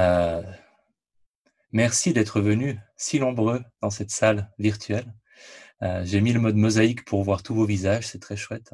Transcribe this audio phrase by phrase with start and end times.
[0.00, 0.42] euh,
[1.72, 5.14] merci d'être venus si nombreux dans cette salle virtuelle.
[5.82, 8.72] Euh, j'ai mis le mode mosaïque pour voir tous vos visages, c'est très chouette.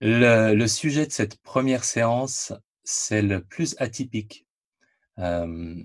[0.00, 2.52] Le, sujet de cette première séance,
[2.84, 4.46] c'est le plus atypique.
[5.18, 5.82] Euh,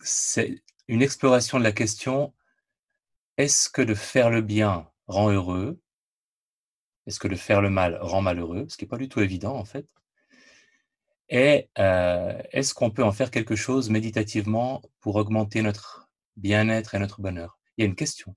[0.00, 2.32] c'est une exploration de la question
[3.36, 5.78] est-ce que de faire le bien rend heureux?
[7.06, 8.66] Est-ce que de faire le mal rend malheureux?
[8.68, 9.86] Ce qui n'est pas du tout évident en fait.
[11.28, 16.98] Et euh, est-ce qu'on peut en faire quelque chose méditativement pour augmenter notre bien-être et
[16.98, 17.58] notre bonheur?
[17.76, 18.36] Il y a une question.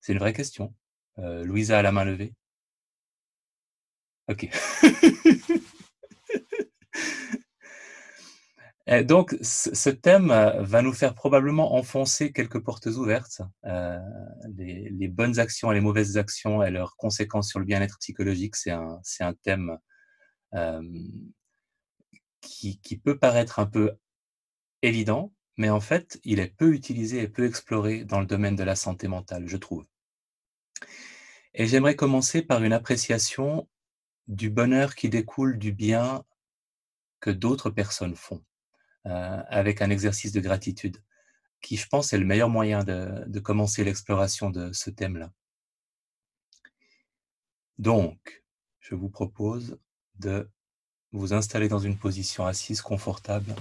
[0.00, 0.74] C'est une vraie question.
[1.18, 2.34] Euh, Louisa a la main levée.
[4.28, 4.48] Ok.
[9.04, 13.42] donc, ce thème euh, va nous faire probablement enfoncer quelques portes ouvertes.
[13.66, 13.98] Euh,
[14.56, 18.70] les, bonnes actions et les mauvaises actions et leurs conséquences sur le bien-être psychologique, c'est
[18.70, 19.76] un, un, thème
[20.54, 20.82] euh,
[22.40, 23.92] qui, peut paraître un peu
[24.82, 28.64] évident, mais en fait, il est peu utilisé et peu exploré dans le domaine de
[28.64, 29.86] la santé mentale, je trouve.
[31.54, 33.68] Et j'aimerais commencer par une appréciation
[34.28, 36.24] du bonheur qui découle du bien
[37.20, 38.44] que d'autres personnes font.
[39.08, 40.98] Euh, avec un exercice de gratitude,
[41.62, 45.32] qui je pense est le meilleur moyen de, commencer l'exploration de ce thème-là.
[47.78, 48.44] Donc,
[48.80, 49.78] je vous propose
[50.16, 50.50] de
[51.12, 53.54] vous installer dans une position assise confortable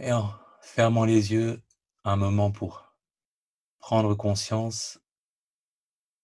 [0.00, 1.62] Et en fermant les yeux
[2.04, 2.96] un moment pour
[3.80, 4.98] prendre conscience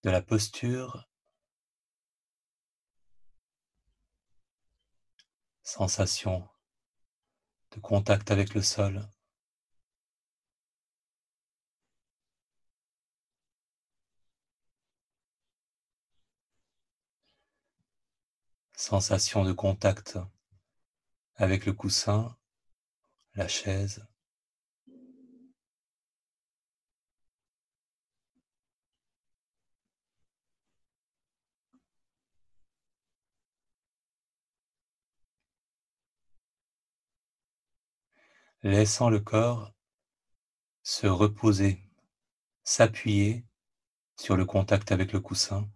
[0.02, 1.06] de la posture,
[5.62, 6.48] sensation
[7.72, 9.06] de contact avec le sol.
[18.74, 20.18] Sensation de contact
[21.36, 22.35] avec le coussin
[23.36, 24.04] la chaise.
[38.62, 39.72] Laissant le corps
[40.82, 41.82] se reposer,
[42.64, 43.44] s'appuyer
[44.16, 45.68] sur le contact avec le coussin.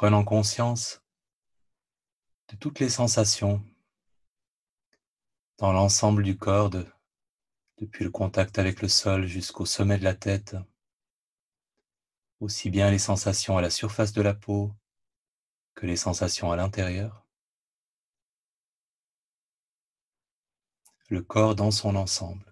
[0.00, 1.02] Prenant conscience
[2.48, 3.62] de toutes les sensations
[5.58, 6.70] dans l'ensemble du corps,
[7.76, 10.56] depuis le contact avec le sol jusqu'au sommet de la tête,
[12.40, 14.72] aussi bien les sensations à la surface de la peau
[15.74, 17.26] que les sensations à l'intérieur.
[21.10, 22.49] Le corps dans son ensemble.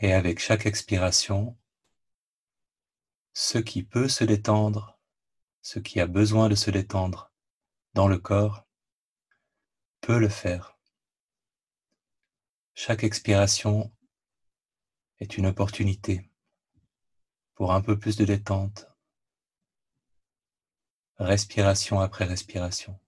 [0.00, 1.58] Et avec chaque expiration,
[3.32, 4.98] ce qui peut se détendre,
[5.60, 7.32] ce qui a besoin de se détendre
[7.94, 8.64] dans le corps,
[10.00, 10.78] peut le faire.
[12.74, 13.92] Chaque expiration
[15.18, 16.30] est une opportunité
[17.54, 18.86] pour un peu plus de détente,
[21.16, 23.00] respiration après respiration.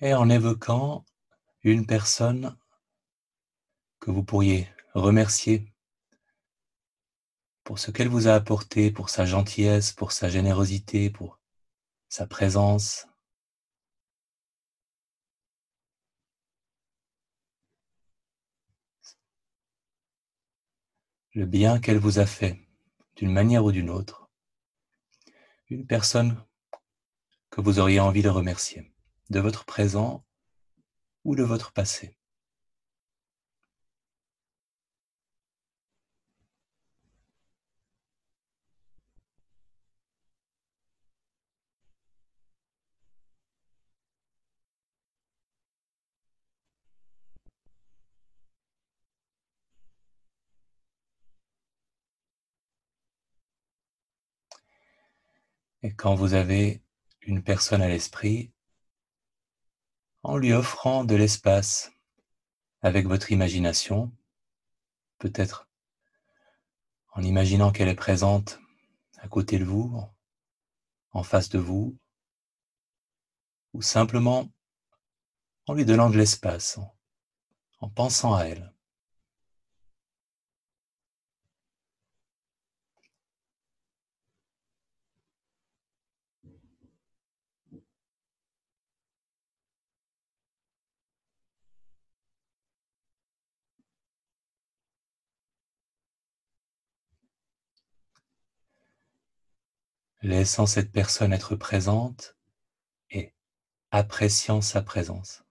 [0.00, 1.04] Et en évoquant
[1.62, 2.56] une personne
[4.00, 5.72] que vous pourriez remercier
[7.64, 11.38] pour ce qu'elle vous a apporté, pour sa gentillesse, pour sa générosité, pour
[12.08, 13.06] sa présence.
[21.34, 22.58] Le bien qu'elle vous a fait,
[23.16, 24.30] d'une manière ou d'une autre.
[25.68, 26.42] Une personne
[27.50, 28.90] que vous auriez envie de remercier,
[29.30, 30.24] de votre présent
[31.24, 32.18] ou de votre passé.
[55.82, 56.82] Et quand vous avez
[57.22, 58.52] une personne à l'esprit,
[60.22, 61.92] en lui offrant de l'espace
[62.82, 64.12] avec votre imagination,
[65.18, 65.68] peut-être
[67.12, 68.60] en imaginant qu'elle est présente
[69.18, 70.00] à côté de vous,
[71.12, 71.96] en face de vous,
[73.72, 74.48] ou simplement
[75.66, 76.78] en lui donnant de l'espace,
[77.80, 78.72] en pensant à elle.
[100.22, 102.36] Laissant cette personne être présente
[103.10, 103.34] et
[103.90, 105.44] appréciant sa présence.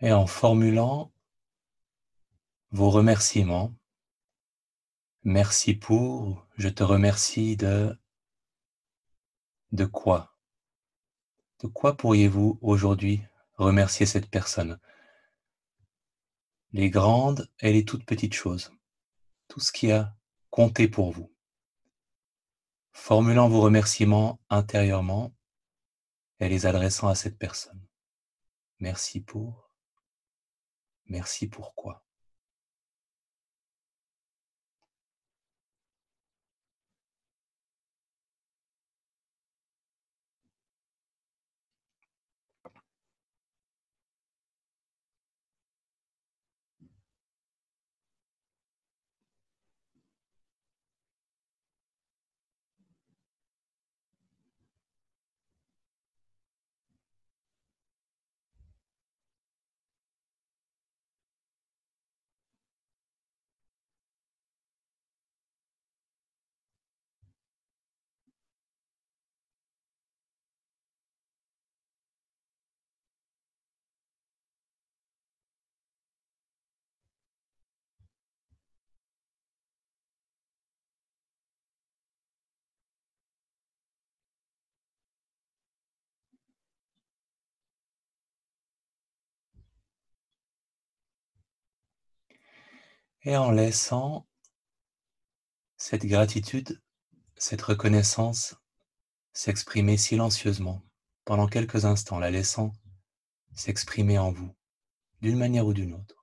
[0.00, 1.11] Et en formulant
[2.72, 3.74] vos remerciements.
[5.24, 7.96] Merci pour, je te remercie de...
[9.72, 10.34] De quoi?
[11.60, 13.22] De quoi pourriez-vous aujourd'hui
[13.54, 14.80] remercier cette personne?
[16.72, 18.72] Les grandes et les toutes petites choses.
[19.48, 20.16] Tout ce qui a
[20.48, 21.30] compté pour vous.
[22.92, 25.34] Formulant vos remerciements intérieurement
[26.40, 27.86] et les adressant à cette personne.
[28.78, 29.70] Merci pour.
[31.06, 32.02] Merci pourquoi?
[93.24, 94.26] Et en laissant
[95.76, 96.80] cette gratitude,
[97.36, 98.56] cette reconnaissance
[99.32, 100.82] s'exprimer silencieusement
[101.24, 102.72] pendant quelques instants, la laissant
[103.54, 104.54] s'exprimer en vous
[105.20, 106.21] d'une manière ou d'une autre.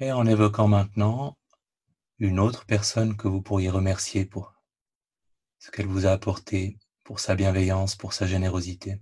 [0.00, 1.36] Et en évoquant maintenant
[2.20, 4.54] une autre personne que vous pourriez remercier pour
[5.58, 9.00] ce qu'elle vous a apporté, pour sa bienveillance, pour sa générosité.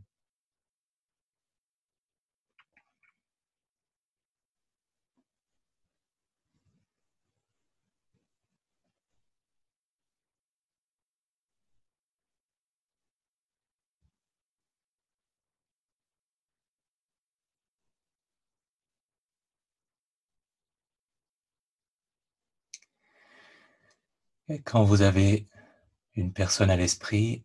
[24.49, 25.49] Et quand vous avez
[26.15, 27.45] une personne à l'esprit,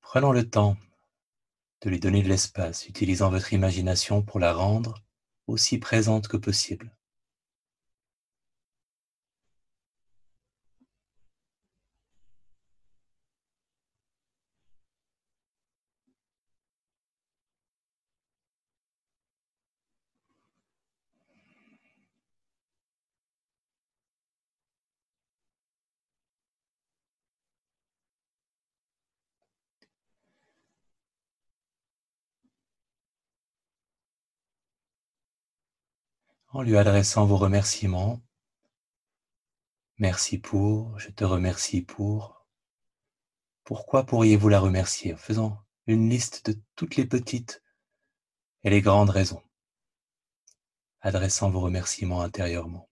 [0.00, 0.76] prenons le temps
[1.80, 5.02] de lui donner de l'espace, utilisant votre imagination pour la rendre
[5.48, 6.96] aussi présente que possible.
[36.52, 38.20] En lui adressant vos remerciements.
[39.96, 42.46] Merci pour, je te remercie pour.
[43.64, 47.62] Pourquoi pourriez-vous la remercier en faisant une liste de toutes les petites
[48.64, 49.42] et les grandes raisons,
[51.00, 52.91] adressant vos remerciements intérieurement?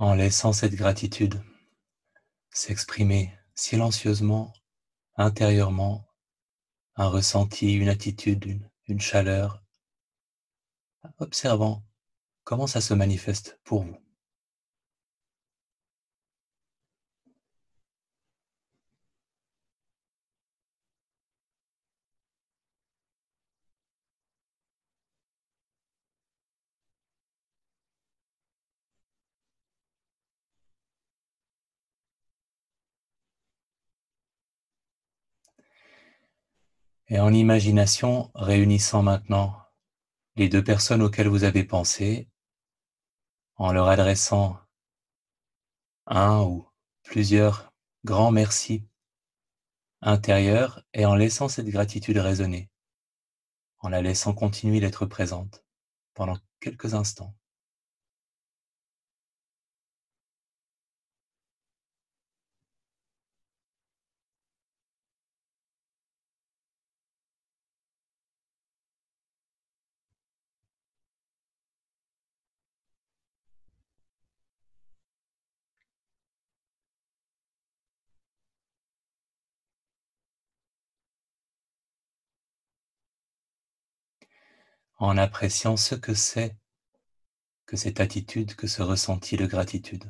[0.00, 1.42] En laissant cette gratitude
[2.48, 4.54] s'exprimer silencieusement,
[5.16, 6.08] intérieurement,
[6.96, 9.62] un ressenti, une attitude, une, chaleur,
[11.18, 11.84] observant
[12.44, 13.98] comment ça se manifeste pour vous.
[37.12, 39.60] Et en imagination, réunissant maintenant
[40.36, 42.28] les deux personnes auxquelles vous avez pensé,
[43.56, 44.60] en leur adressant
[46.06, 46.68] un ou
[47.02, 47.72] plusieurs
[48.04, 48.86] grands merci
[50.00, 52.70] intérieurs et en laissant cette gratitude résonner,
[53.80, 55.64] en la laissant continuer d'être présente
[56.14, 57.34] pendant quelques instants.
[85.00, 86.54] En appréciant ce que c'est
[87.64, 90.04] que cette attitude, que ce ressenti de gratitude.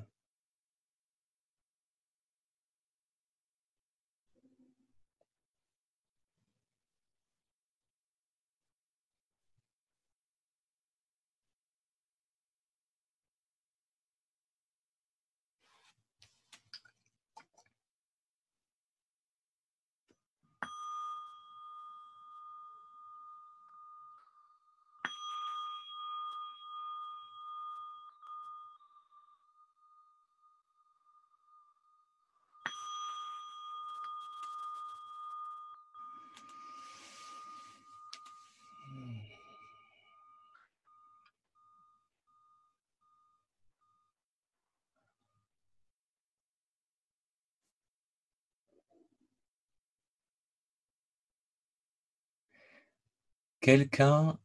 [53.60, 54.38] Quelqu'un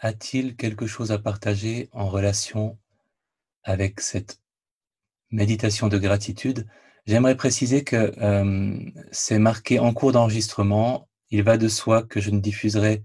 [0.00, 2.78] a-t-il quelque chose à partager en relation
[3.62, 4.40] avec cette
[5.30, 6.66] méditation de gratitude?
[7.06, 8.76] J'aimerais préciser que euh,
[9.12, 11.08] c'est marqué en cours d'enregistrement.
[11.30, 13.04] Il va de soi que je ne diffuserai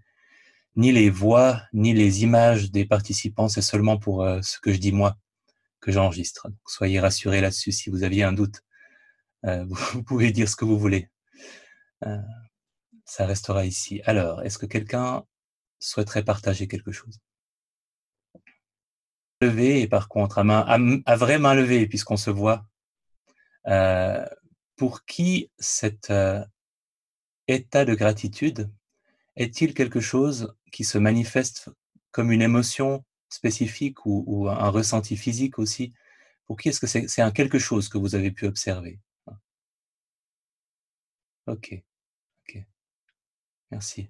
[0.76, 3.50] ni les voix ni les images des participants.
[3.50, 5.16] C'est seulement pour euh, ce que je dis moi
[5.80, 6.48] que j'enregistre.
[6.66, 7.72] Soyez rassurés là-dessus.
[7.72, 8.62] Si vous aviez un doute,
[9.46, 11.08] euh, vous pouvez dire ce que vous voulez.
[13.10, 14.02] Euh, ça restera ici.
[14.06, 15.24] Alors, est-ce que quelqu'un
[15.80, 17.20] souhaiterait partager quelque chose?
[19.42, 22.66] Lever et par contre à, main, à, vraie main levée puisqu'on se voit.
[23.68, 24.26] Euh,
[24.76, 26.44] pour qui cet, heu,
[27.48, 28.70] état de gratitude
[29.36, 31.70] est-il quelque chose qui se manifeste
[32.12, 35.94] comme une émotion spécifique ou un ressenti physique aussi?
[36.46, 39.00] Pour qui est-ce que c'est un quelque chose que vous avez pu observer?
[41.48, 41.89] OK, OK.
[43.72, 44.10] Merci.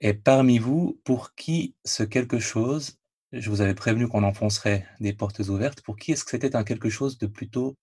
[0.00, 2.96] Et parmi vous, pour qui ce quelque chose
[3.32, 6.62] je vous avais prévenu qu'on enfoncerait des portes ouvertes, pour qui est-ce que c'était un
[6.64, 7.76] quelque chose de plutôt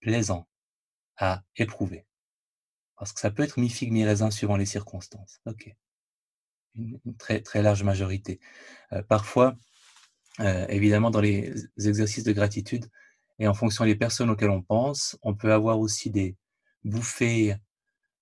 [0.00, 0.48] plaisant
[1.18, 2.06] à éprouver?
[2.98, 5.40] Parce que ça peut être mi-figue, mi-raisin suivant les circonstances.
[5.46, 5.74] OK.
[6.76, 8.40] Une très, très large majorité.
[8.92, 9.56] Heu, parfois,
[10.40, 12.86] heu, évidemment dans les exercices de gratitude
[13.40, 16.36] et en fonction des personnes auxquelles on pense, on peut avoir aussi des
[16.84, 17.56] bouffées,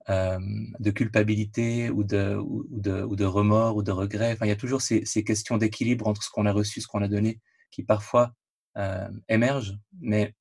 [0.08, 4.32] hem, de culpabilité ou de ou de ou de remords ou de regrets.
[4.32, 7.02] Enfin, il y a toujours ces questions d'équilibre entre ce qu'on a reçu, ce qu'on
[7.02, 8.34] a donné, qui parfois,
[8.76, 9.78] hem, émergent.
[10.00, 10.34] Mais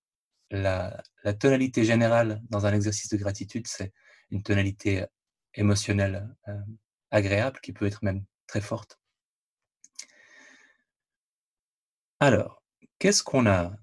[0.51, 1.03] la
[1.39, 3.93] tonalité générale dans un exercice de gratitude, c'est
[4.31, 5.05] une tonalité
[5.55, 6.65] émotionnelle, hem,
[7.12, 9.00] agréable, qui peut être même très forte.
[12.19, 12.63] Alors,
[13.00, 13.75] qu'est-ce qu'on a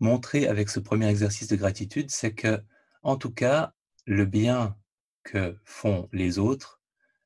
[0.00, 2.10] montré avec ce premier exercice de gratitude?
[2.10, 3.72] C'est qu'en tout cas,
[4.06, 4.76] le bien
[5.24, 6.80] que font les autres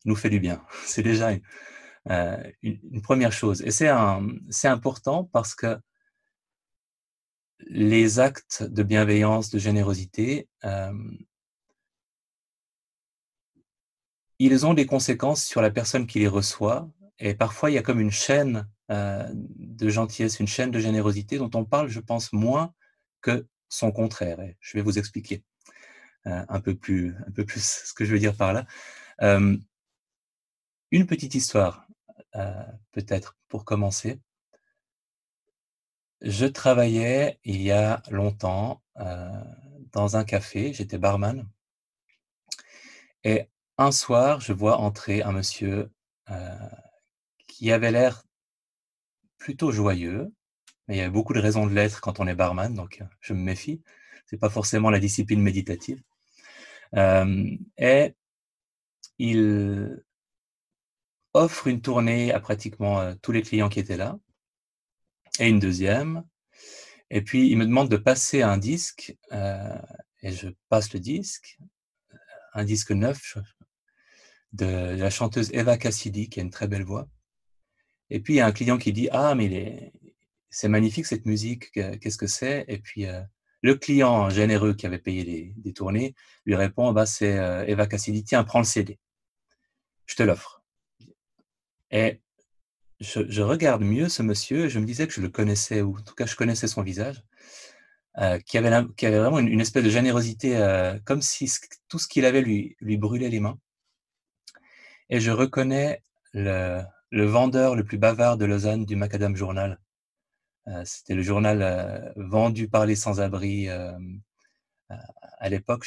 [0.05, 0.63] nous fait du bien.
[0.87, 1.43] C'est déjà une,
[2.11, 3.63] heu, une 1re chose.
[3.63, 5.79] Et c'est important parce que
[7.69, 11.17] les actes de bienveillance, de générosité, hem
[14.41, 16.91] ils ont des conséquences sur la personne qui les reçoit.
[17.19, 21.39] Et parfois il y a comme une chaîne, heu, de gentillesse, une chaîne de générosité
[21.39, 22.73] dont on parle, je pense, moins
[23.23, 24.41] que son contraire.
[24.41, 25.45] Et je vais vous expliquer,
[26.27, 28.67] un peu plus un peu plus ce que je veux dire par là.
[29.21, 29.63] Hem
[30.91, 31.87] une petite histoire,
[32.37, 32.41] heu,
[32.93, 34.21] peut-être pour commencer.
[36.23, 38.83] Je travaillais il y a longtemps,
[39.93, 41.47] dans un café, j'étais barman
[43.25, 45.91] et un soir, je vois entrer un monsieur,
[47.47, 48.23] qui avait l'air
[49.39, 50.33] plutôt joyeux,
[50.89, 53.35] mais il y avait beaucoup de raisons de l'être quand on est barman, donc je
[53.35, 53.83] me méfie.
[54.27, 56.03] C'est pas forcément la discipline méditative.
[56.95, 58.15] Hem et
[59.19, 60.05] il
[61.37, 64.19] offre une tournée à pratiquement, heu, tous les clients qui étaient là
[65.41, 66.23] et une 2e
[67.11, 69.39] et puis il me demande de passer un disque, heu
[70.23, 71.59] et je passe le disque,
[72.55, 73.37] un disque neuf
[74.53, 77.09] de la chanteuse Eva Cassidy qui a une très belle voix
[78.11, 79.93] et puis il y a un client qui dit: «Ah mais
[80.51, 83.07] c'est magnifique cette musique, que qu'est-ce que c'est?» et puis,
[83.65, 86.15] le client généreux qui avait payé les des tournées
[86.47, 88.99] lui répond: «Bah c'est, heu, Eva Cassidy, tiens prends le CD.
[90.07, 90.63] Je te l'offre»
[91.91, 92.21] et
[93.01, 96.15] je regarde mieux ce monsieur je me disais que je le connaissais ou en tout
[96.15, 97.23] cas je connaissais son visage,
[98.21, 98.71] heu, qui avait
[99.19, 101.51] vraiment une espèce de générosité, heu, comme si
[101.89, 103.59] tout ce qu'il avait lui brûlait les mains
[105.11, 109.79] et je reconnais le vendeur le plus bavard de Lausanne du Macadam Journal.
[110.69, 114.21] Heu, c'était le journal, heu, vendu par les sans-abri, hem,
[115.39, 115.87] à l'époque,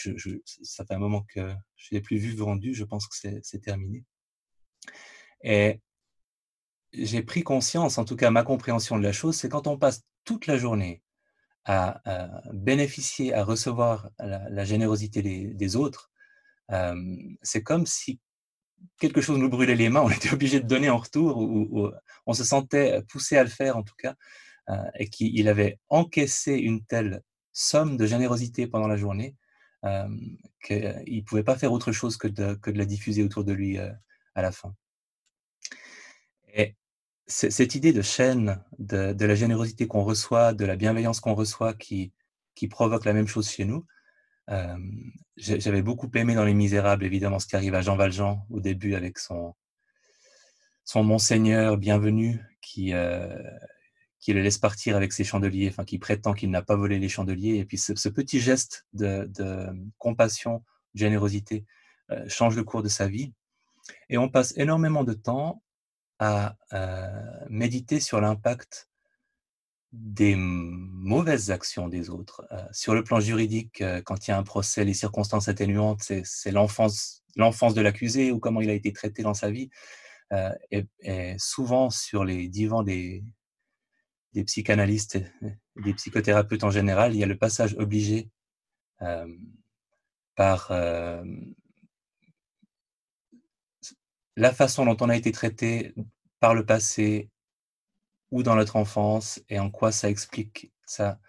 [0.64, 4.04] ça fait un moment que je l'ai plus vu vendu, je pense que c'est terminé.
[5.44, 5.82] Et
[6.94, 10.04] j'ai pris conscience, en tout cas ma compréhension de la chose, c'est quand on passe
[10.26, 11.02] toute la journée
[11.66, 12.02] à,
[12.54, 16.12] bénéficier, à recevoir la générosité des autres,
[17.42, 18.20] c'est comme si
[19.00, 21.92] quelque chose nous brûlait les mains, on était obligé de donner en retour ou
[22.26, 24.16] on se sentait poussé à le faire en tout cas,
[24.96, 27.22] et qu'il avait encaissé une telle
[27.54, 29.36] somme de générosité pendant la journée,
[29.84, 33.54] hem, qu'il pouvait pas faire autre chose que de que de la diffuser autour de
[33.54, 34.76] lui, à la fin.
[36.54, 36.76] Et
[37.28, 41.36] ce cette idée de chaîne de de la générosité qu'on reçoit, de la bienveillance qu'on
[41.36, 42.14] reçoit qui
[42.56, 43.86] qui provoque la même chose chez nous,
[45.38, 48.96] j'avais beaucoup aimé dans Les Misérables évidemment ce qui arrive à Jean Valjean au début
[48.96, 49.56] avec son
[50.88, 52.94] son monseigneur bienvenu qui,
[54.28, 57.08] qui le laisse partir avec ses chandeliers, enfin qui prétend qu'il n'a pas volé les
[57.08, 57.60] chandeliers.
[57.60, 59.68] Et puis ce petit geste de de
[60.00, 61.66] compassion, générosité,
[62.12, 63.32] heu, change le cours de sa vie.
[64.10, 65.64] Et on passe énormément de temps
[66.20, 68.88] à, heu, méditer sur l'impact
[69.94, 74.44] des mauvaises actions des autres, heu, sur le plan juridique, quand il y a un
[74.44, 79.34] procès, les circonstances atténuantes, c'est l'enfance de l'accusé ou comment il a été traité dans
[79.34, 79.70] sa vie,
[80.72, 83.24] et souvent sur les divans des
[84.38, 88.30] des psychanalystes et des psychothérapeutes en général, il y a le passage obligé,
[89.02, 89.40] hem,
[90.36, 91.56] par, hem
[94.36, 95.96] la façon dont on a été traité
[96.40, 97.32] par le passé
[98.30, 101.20] ou dans notre enfance et en quoi ça explique ça,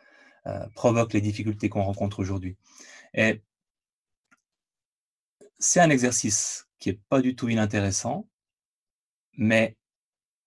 [0.47, 2.59] heu, provoque les difficultés qu'on rencontre aujourd'hui.
[3.15, 3.43] Et
[5.59, 8.29] c'est un exercice qui est pas du tout inintéressant,
[9.39, 9.79] mais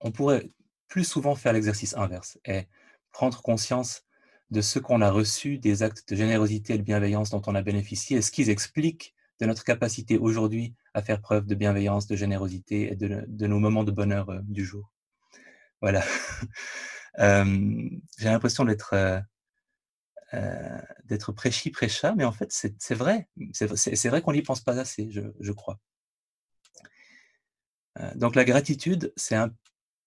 [0.02, 0.48] on pourrait
[0.92, 2.68] plus souvent faire l'exercice inverse et
[3.14, 4.04] prendre conscience
[4.52, 7.62] de ce qu'on a reçu, des actes de générosité et de bienveillance dont on a
[7.62, 12.18] bénéficié, et ce qu'ils expliquent de notre capacité aujourd'hui à faire preuve de bienveillance, de
[12.18, 14.92] générosité et de, nos moments de bonheur euh, du jour.
[15.82, 16.04] Voilà.
[17.20, 19.20] Euh, j'ai l'impression d'être euh,
[21.04, 23.28] d'être prêchi, prêcha, mais en fait, c'est vrai.
[23.54, 25.78] C'est vrai qu'on n'y pense pas assez, je, je crois.
[28.16, 29.54] donc la gratitude, c'est un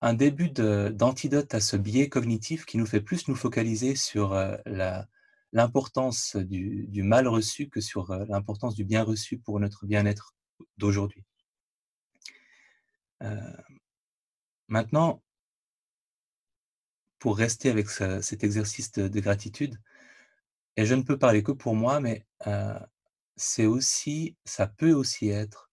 [0.04, 4.54] un début d'antidote à ce biais cognitif qui nous fait plus nous focaliser sur euh,
[5.52, 10.34] l'importance du, mal reçu que sur euh, l'importance du bien reçu pour notre bien-être
[10.76, 11.24] d'aujourd'hui.
[13.22, 13.56] Euh,
[14.68, 15.22] maintenant,
[17.18, 19.80] pour rester avec cet exercice de, gratitude,
[20.76, 22.26] et je ne peux parler que pour moi, mais
[23.36, 25.70] c'est aussi, ça peut aussi être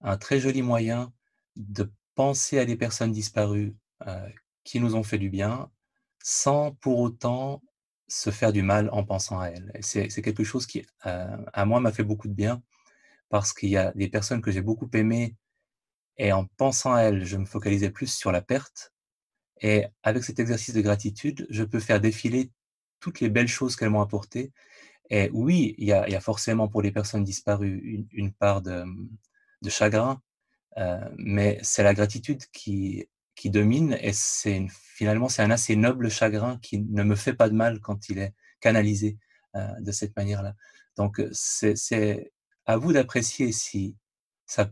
[0.00, 1.12] un très joli moyen
[1.54, 3.74] de penser à des personnes disparues
[4.64, 5.70] qui nous ont fait du bien,
[6.22, 7.62] sans pour autant
[8.08, 9.72] se faire du mal en pensant à elles.
[9.80, 12.62] C'est quelque chose qui, à moi, m'a fait beaucoup de bien,
[13.28, 15.36] parce qu'il y a des personnes que j'ai beaucoup aimées,
[16.18, 18.92] et en pensant à elles, je me focalisais plus sur la perte.
[19.62, 22.50] Et avec cet exercice de gratitude, je peux faire défiler
[23.00, 24.52] toutes les belles choses qu'elles m'ont apportées.
[25.10, 28.84] Et oui, il y, a, forcément pour les personnes disparues une, part de,
[29.68, 30.29] chagrin, euh,
[31.16, 33.06] mais c'est la gratitude qui,
[33.40, 37.48] qui domine et c'est finalement c'est un assez noble chagrin qui ne me fait pas
[37.48, 39.18] de mal quand il est canalisé
[39.56, 40.54] euh, de cette manière-là.
[40.98, 42.32] Donc c'est
[42.66, 43.96] à vous d'apprécier si
[44.44, 44.70] ça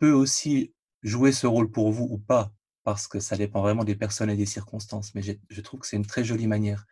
[0.00, 0.74] peut aussi
[1.04, 2.52] jouer ce rôle pour vous ou pas,
[2.82, 5.14] parce que ça dépend vraiment des personnes et des circonstances.
[5.14, 6.86] Mais je trouve que c'est une très jolie manière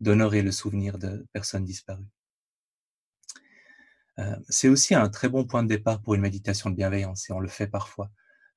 [0.00, 2.10] d'honorer le souvenir de personnes disparues.
[4.18, 7.32] Euh, c'est aussi un très bon point de départ pour une méditation de bienveillance, et
[7.32, 8.10] on le fait parfois,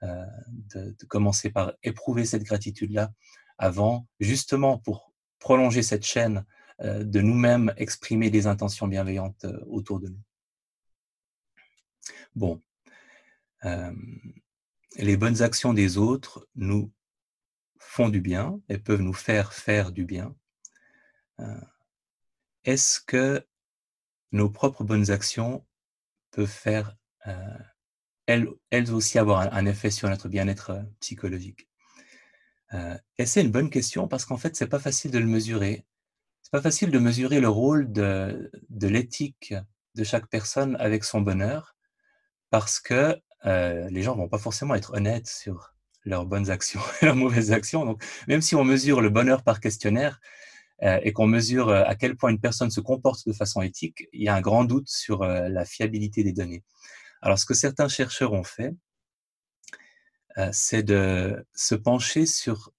[0.04, 3.12] euh, de, commencer par éprouver cette gratitude-là
[3.58, 6.46] avant, justement pour prolonger cette chaîne,
[6.82, 10.22] euh, de nous-mêmes exprimer des intentions bienveillantes autour de nous.
[12.36, 12.62] Bon,
[14.98, 16.92] les bonnes actions des autres nous
[17.80, 20.36] font du bien et peuvent nous faire faire du bien.
[22.64, 23.46] Est-ce que
[24.32, 25.66] nos propres bonnes actions
[26.32, 26.96] peuvent faire,
[27.28, 27.58] euh,
[28.26, 31.68] elles, aussi avoir un, effet sur notre bien-être euh, psychologique
[32.74, 35.86] euh, Et c'est une bonne question parce qu'en fait, c'est pas facile de le mesurer.
[36.42, 39.54] C'est pas facile de mesurer le rôle de, de l'éthique
[39.96, 41.76] de chaque personne avec son bonheur
[42.50, 47.16] parce que les gens vont pas forcément être honnêtes sur leurs bonnes actions et leurs
[47.16, 47.86] mauvaises actions.
[47.86, 50.20] Donc, même si on mesure le bonheur par questionnaire,
[50.82, 54.24] et qu'on mesure euh, à quel point une personne se comporte de façon éthique, il
[54.24, 56.64] y a un grand doute sur euh, la fiabilité des données.
[57.22, 58.76] Alors, ce que certains chercheurs ont fait,
[60.52, 62.72] c'est de se pencher sur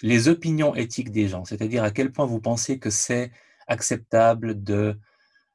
[0.00, 3.30] les opinions éthiques des gens, c'est-à-dire à quel point vous pensez que c'est
[3.66, 4.98] acceptable de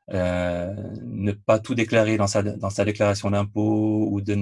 [0.09, 4.35] ne pas tout déclarer dans sa, dans sa déclaration d'impôt ou de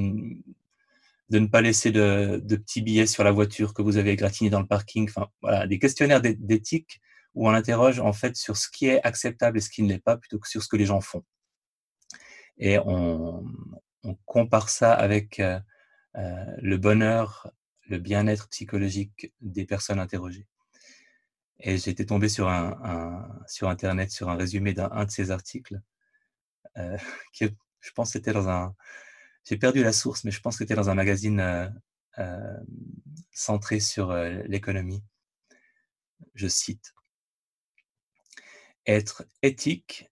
[1.29, 4.59] de ne pas laisser de, petits billets sur la voiture que vous avez gratiné dans
[4.59, 5.09] le parking.
[5.09, 7.01] Enfin, voilà, des questionnaires d'éthique
[7.33, 9.99] où on interroge en fait sur ce qui est acceptable et ce qui ne l'est
[9.99, 11.23] pas, plutôt que sur ce que les gens font.
[12.57, 13.43] Et on,
[14.25, 15.59] compare ça avec euh,
[16.15, 17.51] euh, le bonheur,
[17.89, 20.47] le bien-être psychologique des personnes interrogées.
[21.59, 25.81] Et été tombé sur, un, sur Internet sur un résumé d'un de ces articles,
[26.77, 26.97] euh,
[27.33, 28.75] qui, je pense, c'était dans un,
[29.45, 31.69] j'ai perdu la source, mais je pense que c'était dans un magazine euh,
[32.17, 32.57] euh,
[33.31, 35.03] centré sur euh, l'économie.
[36.33, 36.93] Je cite
[38.85, 40.09] Être éthique,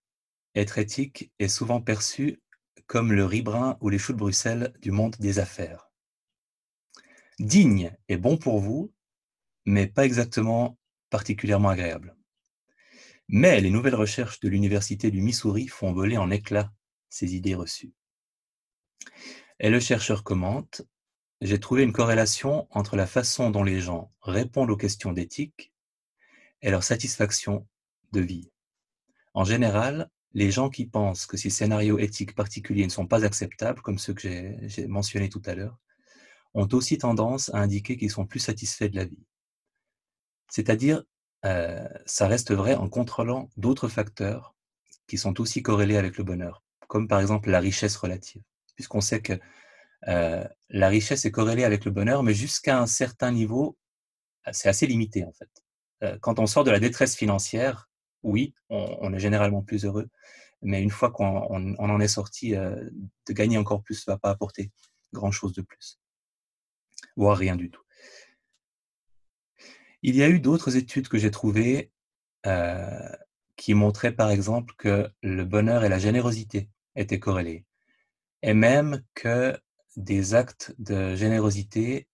[0.56, 2.42] est souvent perçu
[2.86, 5.92] comme le riz brun ou les choux de Bruxelles du monde des affaires.
[7.40, 8.94] Digne et bon pour vous,
[9.66, 10.78] mais pas exactement
[11.10, 12.16] particulièrement agréable.
[13.30, 16.72] Mais les nouvelles recherches de l'Université du Missouri font voler en éclats
[17.10, 17.94] ces idées reçues.
[19.60, 20.82] Et le chercheur commente
[21.42, 25.74] J'ai trouvé une corrélation entre la façon dont les gens répondent aux questions d'éthique
[26.62, 27.68] et leur satisfaction
[28.12, 28.52] de vie.
[29.34, 33.82] En général, les gens qui pensent que ces scénarios éthiques particuliers ne sont pas acceptables,
[33.82, 35.78] comme ceux que j'ai mentionnés tout à l'heure,
[36.54, 39.26] ont aussi tendance à indiquer qu'ils sont plus satisfaits de la vie.
[40.50, 41.04] C'est-à-dire,
[41.46, 44.56] euh, ça reste vrai en contrôlant d'autres facteurs
[45.08, 48.44] qui sont aussi corrélés avec le bonheur, comme par exemple la richesse relative
[48.76, 49.40] puisqu'on sait que
[50.08, 53.78] euh, la richesse est corrélée avec le bonheur, mais jusqu'à un certain niveau,
[54.52, 55.50] c'est assez limité en fait.
[56.04, 57.90] Euh, quand on sort de la détresse financière,
[58.24, 60.10] oui, on, est généralement plus heureux,
[60.62, 64.72] mais une fois qu'on en est sorti, de gagner encore plus ne va pas apporter
[65.12, 66.00] grand-chose de plus,
[67.18, 67.82] voire rien du tout.
[70.04, 71.92] Il y a eu d'autres études que j'ai trouvées
[73.56, 77.66] qui montraient par exemple que le bonheur et la générosité étaient corrélés,
[78.44, 79.58] et même que
[79.96, 82.08] des actes de générosité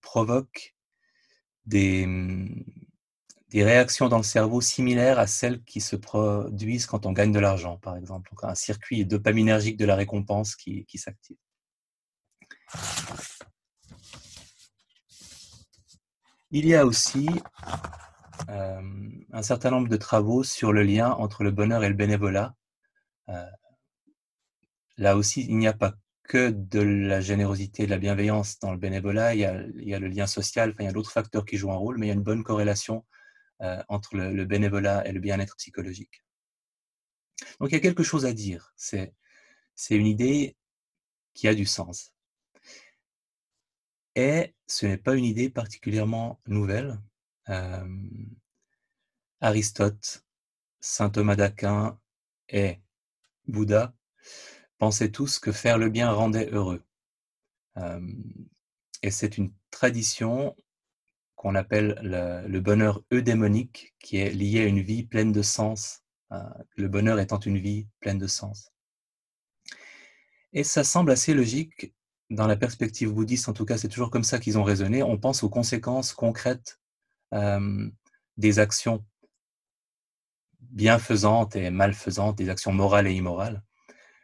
[0.00, 0.76] provoquent
[1.66, 2.64] des, mmh,
[3.50, 7.40] des réactions dans le cerveau similaires à celles qui se produisent quand on gagne de
[7.40, 8.30] l'argent, par exemple.
[8.30, 11.36] Donc, un circuit dopaminergique de la récompense qui, s'active.
[16.52, 17.28] Il y a aussi
[18.48, 18.80] euh,
[19.32, 22.54] un certain nombre de travaux sur le lien entre le bonheur et le bénévolat.
[23.28, 23.44] Euh,
[25.00, 28.70] là aussi, il n'y a pas que de la générosité et de la bienveillance dans
[28.70, 29.44] le bénévolat, il y
[29.94, 32.08] a, le lien social, il y a d'autres facteurs qui jouent un rôle, mais il
[32.10, 33.04] y a une bonne corrélation
[33.62, 36.22] euh, entre le, bénévolat et le bien-être psychologique.
[37.58, 38.72] Donc il y a quelque chose à dire.
[38.76, 39.14] C'est,
[39.74, 40.56] c'est une idée
[41.34, 42.12] qui a du sens.
[44.14, 47.00] Et ce n'est pas une idée particulièrement nouvelle.
[47.48, 48.08] Euh,
[49.40, 50.24] Aristote,
[50.78, 51.98] saint Thomas d'Aquin
[52.50, 52.80] et
[53.48, 53.94] Bouddha
[54.80, 56.82] pensaient tous que faire le bien rendait heureux.
[59.02, 60.56] Et c'est une tradition
[61.36, 66.42] qu'on appelle le, bonheur eudémonique, qui est lié à une vie pleine de sens, euh,
[66.76, 68.72] le bonheur étant une vie pleine de sens.
[70.52, 71.94] Et ça semble assez logique
[72.28, 75.18] dans la perspective bouddhiste, en tout cas c'est toujours comme ça qu'ils ont raisonné, on
[75.18, 76.78] pense aux conséquences concrètes
[78.36, 79.04] des actions
[80.60, 83.62] bienfaisantes et malfaisantes, des actions morales et immorales.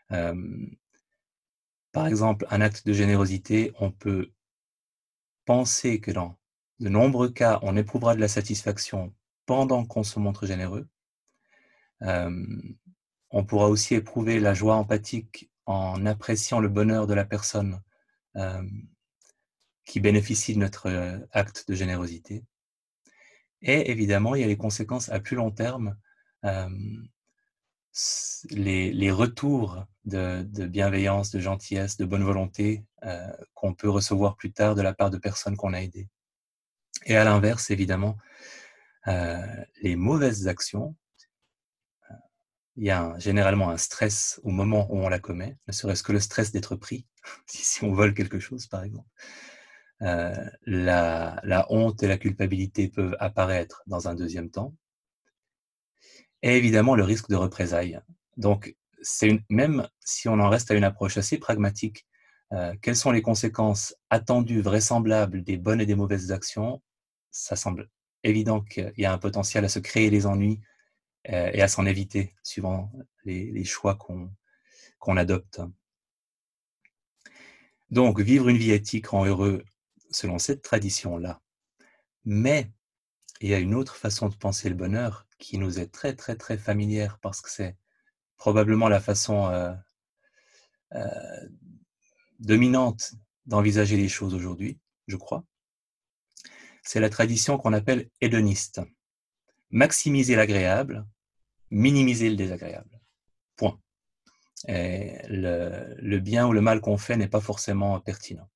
[0.09, 4.31] Par exemple, un acte de générosité, on peut
[5.45, 6.39] penser que dans
[6.79, 9.15] de nombreux cas, on éprouvera de la satisfaction
[9.47, 10.89] pendant qu'on se montre généreux.
[12.01, 17.81] on pourra aussi éprouver la joie empathique en appréciant le bonheur de la personne
[19.85, 22.45] qui bénéficie de notre acte de générosité.
[23.63, 25.97] Et évidemment, il y a les conséquences à plus long terme,
[28.51, 34.75] les, retours de, bienveillance, de gentillesse, de bonne volonté euh, qu'on peut recevoir plus tard
[34.75, 36.09] de la part de personnes qu'on a aidées.
[37.07, 38.17] Et à l'inverse, évidemment,
[39.09, 39.47] euh,
[39.83, 40.97] les mauvaises actions,
[42.11, 42.15] euh,
[42.77, 46.13] il y a généralement un stress au moment où on la commet, ne serait-ce que
[46.13, 47.07] le stress d'être pris,
[47.47, 49.09] si, on vole quelque chose par exemple.
[50.01, 54.75] La, honte et la culpabilité peuvent apparaître dans un deuxième temps.
[56.43, 58.01] Et évidemment, le risque de représailles.
[58.37, 58.77] Donc,
[59.49, 62.07] même si on en reste à une approche assez pragmatique,
[62.81, 66.83] quelles sont les conséquences attendues, vraisemblables des bonnes et des mauvaises actions?
[67.31, 67.89] Ça semble
[68.23, 70.61] évident qu'il y a un potentiel à se créer les ennuis
[71.29, 72.93] euh, et à s'en éviter suivant
[73.25, 75.61] les, choix qu'on adopte.
[77.91, 79.65] Donc, vivre une vie éthique rend heureux
[80.11, 81.41] selon cette tradition-là.
[82.25, 82.71] Mais
[83.41, 86.37] il y a une autre façon de penser le bonheur qui nous est très, très,
[86.37, 87.77] très familière parce que c'est
[88.37, 89.73] probablement la façon euh,
[90.95, 91.49] euh,
[92.39, 93.15] dominante
[93.47, 95.45] d'envisager les choses aujourd'hui, je crois
[96.87, 98.81] c'est la tradition qu'on appelle hédoniste.
[99.71, 101.05] Maximiser l'agréable,
[101.71, 103.01] minimiser le désagréable.
[103.57, 103.79] Point.
[104.69, 108.49] le, bien ou le mal qu'on fait n'est pas forcément pertinent.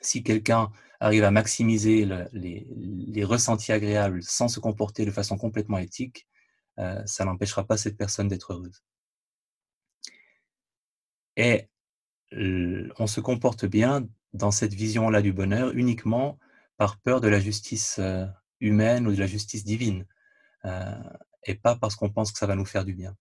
[0.00, 6.28] Si quelqu'un arrive à maximiser les, ressentis agréables sans se comporter de façon complètement éthique,
[6.78, 8.84] euh, ça n'empêchera pas cette personne d'être heureuse.
[11.36, 11.68] Et
[12.32, 16.38] on se comporte bien dans cette vision-là du bonheur uniquement
[16.76, 18.24] par peur de la justice euh,
[18.60, 20.06] humaine ou de la justice divine,
[20.64, 21.02] euh,
[21.44, 23.16] et pas parce qu'on pense que ça va nous faire du bien.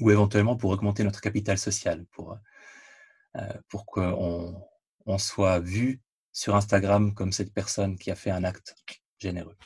[0.00, 2.38] Ou éventuellement pour augmenter notre capital social, pour,
[3.68, 4.67] pour qu'on
[5.08, 6.00] on soit vu
[6.32, 8.76] sur Instagram comme cette personne qui a fait un acte
[9.18, 9.56] généreux.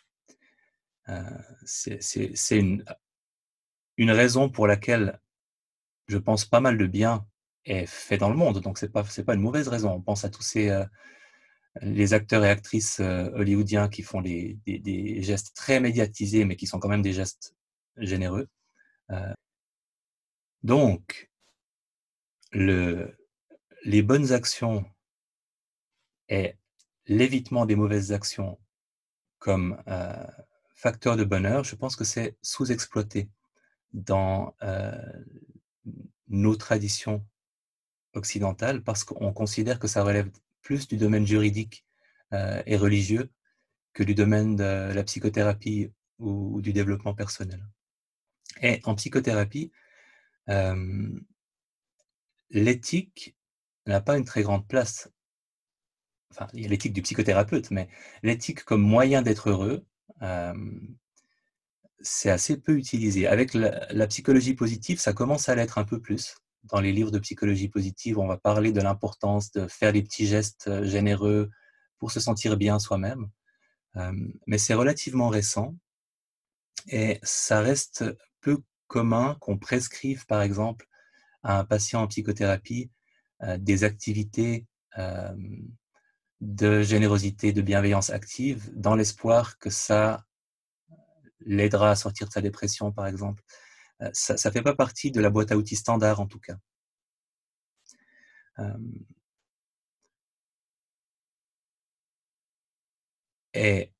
[1.65, 2.85] C'est une,
[3.99, 5.21] raison pour laquelle
[6.09, 7.27] je pense pas mal de bien
[7.65, 9.91] est fait dans le monde, donc c'est pas pas une mauvaise raison.
[9.93, 10.85] On pense à tous ces
[11.81, 14.59] les acteurs et actrices euh, hollywoodiens qui font des,
[15.23, 17.55] gestes très médiatisés, mais qui sont quand même des gestes
[17.97, 18.49] généreux.
[19.11, 19.33] Euh,
[20.63, 21.31] donc,
[22.53, 24.85] les bonnes actions
[26.29, 26.57] et
[27.07, 28.59] l'évitement des mauvaises actions
[29.39, 30.27] comme euh,
[30.75, 33.29] facteur de bonheur, je pense que c'est sous-exploité
[33.93, 34.55] dans
[36.29, 37.27] nos traditions
[38.15, 40.31] occidentales parce qu'on considère que ça relève
[40.63, 41.85] plus du domaine juridique
[42.33, 43.31] euh, et religieux
[43.93, 47.63] que du domaine de la psychothérapie ou, du développement personnel.
[48.63, 49.73] Et en psychothérapie,
[52.53, 53.35] l'éthique
[53.87, 55.11] n'a pas une très grande place.
[56.33, 57.89] Enfin, il y a l'éthique du psychothérapeute, mais
[58.23, 59.85] l'éthique comme moyen d'être heureux,
[62.01, 63.27] c'est assez peu utilisé.
[63.27, 66.37] Avec la, psychologie positive, ça commence à l'être un peu plus.
[66.65, 70.27] Dans les livres de psychologie positive, on va parler de l'importance de faire des petits
[70.27, 71.51] gestes euh, généreux
[71.99, 73.29] pour se sentir bien soi-même.
[74.47, 75.77] mais c'est relativement récent
[76.89, 78.05] et ça reste
[78.41, 80.87] peu commun qu'on prescrive, par exemple,
[81.43, 82.91] à un patient en psychothérapie
[83.43, 84.67] euh, des activités
[86.43, 90.27] de générosité, de bienveillance active, dans l'espoir que ça
[91.41, 93.43] l'aidera à sortir de sa dépression, par exemple.
[94.03, 96.57] Euh, ça ne fait pas partie de la boîte à outils standard, en tout cas.
[103.55, 103.93] Et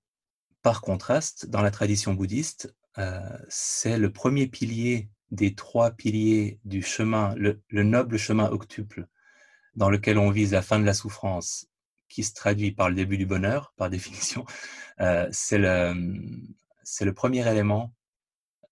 [0.63, 6.83] par contraste, dans la tradition bouddhiste, euh, c'est le premier pilier des trois piliers du
[6.83, 9.07] chemin, le, noble chemin octuple,
[9.75, 11.69] dans lequel on vise la fin de la souffrance,
[12.13, 14.45] qui se traduit par le début du bonheur, par définition.
[15.01, 17.93] Euh, c'est le, le premier élément,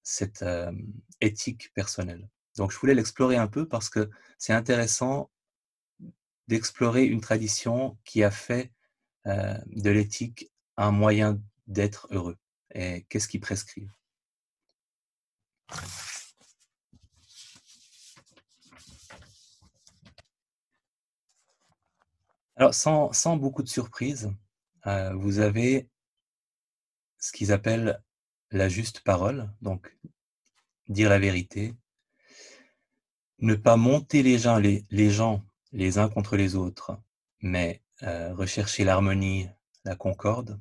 [0.02, 0.44] cette
[1.20, 2.28] éthique personnelle.
[2.56, 5.30] Donc je voulais l'explorer un peu parce que c'est intéressant
[6.46, 8.70] d'explorer une tradition qui a fait
[9.24, 12.36] de l'éthique un moyen d'être heureux.
[12.74, 13.88] Et qu'est-ce qui prescrit?
[22.60, 24.30] Alors, sans, beaucoup de surprises,
[24.84, 25.88] vous avez
[27.16, 28.02] ce qu'ils appellent
[28.50, 29.96] la juste parole, donc
[30.86, 31.74] dire la vérité,
[33.38, 37.00] ne pas monter les gens les, uns contre les autres,
[37.40, 39.48] mais euh, rechercher l'harmonie,
[39.86, 40.60] la concorde,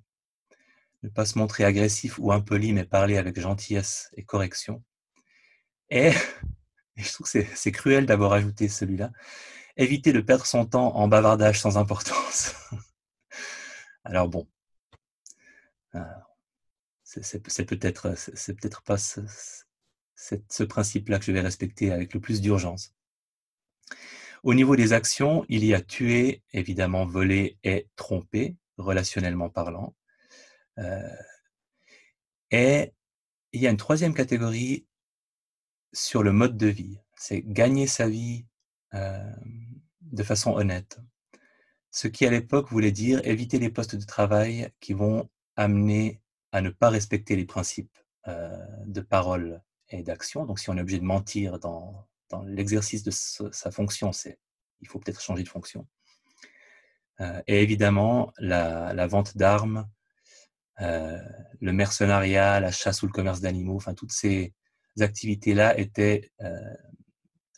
[1.03, 4.81] ne pas se montrer agressif ou impoli, mais parler avec gentillesse et correction.
[5.89, 6.13] Et,
[6.95, 9.11] je trouve que c'est cruel d'avoir ajouté celui-là,
[9.79, 12.53] éviter de perdre son temps en bavardage sans importance.
[14.03, 14.47] Alors bon,
[17.03, 19.21] c'est peut-être c'est peut-être pas ce,
[20.15, 22.93] ce principe-là que je vais respecter avec le plus d'urgence.
[24.43, 29.95] Au niveau des actions, il y a tuer, évidemment voler et tromper, relationnellement parlant.
[30.77, 31.15] Euh,
[32.51, 32.93] et
[33.51, 34.85] il y a une troisième catégorie
[35.91, 36.99] sur le mode de vie.
[37.15, 38.45] C'est gagner sa vie
[38.93, 39.31] euh,
[40.11, 40.99] de façon honnête.
[41.91, 46.61] Ce qui à l'époque voulait dire éviter les postes de travail qui vont amener à
[46.61, 50.45] ne pas respecter les principes euh, de parole et d'action.
[50.45, 54.39] Donc, si on est obligé de mentir dans, dans l'exercice de sa fonction, c'est
[54.81, 55.87] il faut peut-être changer de fonction.
[57.21, 59.89] Euh, et évidemment, la, vente d'armes,
[60.81, 61.17] euh,
[61.59, 64.53] le mercenariat, la chasse ou le commerce d'animaux, enfin toutes ces
[64.99, 66.31] activités-là étaient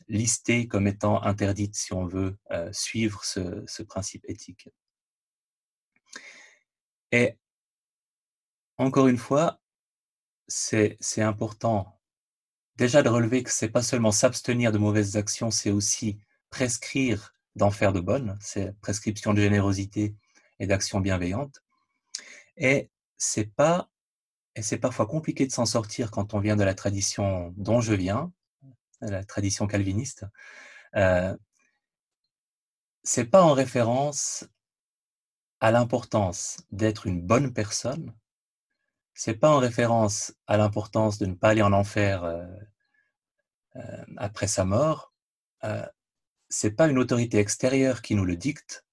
[0.07, 2.37] listées comme étant interdites si on veut
[2.71, 4.69] suivre ce, ce principe éthique.
[7.11, 7.37] Et
[8.77, 9.61] encore une fois,
[10.47, 11.99] c'est important
[12.75, 17.71] déjà de relever que c'est pas seulement s'abstenir de mauvaises actions, c'est aussi prescrire d'en
[17.71, 20.15] faire de bonnes, c'est prescription de générosité
[20.59, 21.63] et d'action bienveillante.
[22.57, 23.89] Et c'est pas
[24.55, 27.93] et c'est parfois compliqué de s'en sortir quand on vient de la tradition dont je
[27.93, 28.33] viens,
[29.01, 30.25] la tradition calviniste.
[30.95, 31.35] Euh,
[33.03, 34.45] c'est pas en référence
[35.59, 38.13] à l'importance d'être une bonne personne,
[39.13, 42.45] c'est pas en référence à l'importance de ne pas aller en enfer euh,
[43.75, 45.13] euh, après sa mort.
[45.63, 45.85] Euh,
[46.49, 48.85] c'est pas une autorité extérieure qui nous le dicte.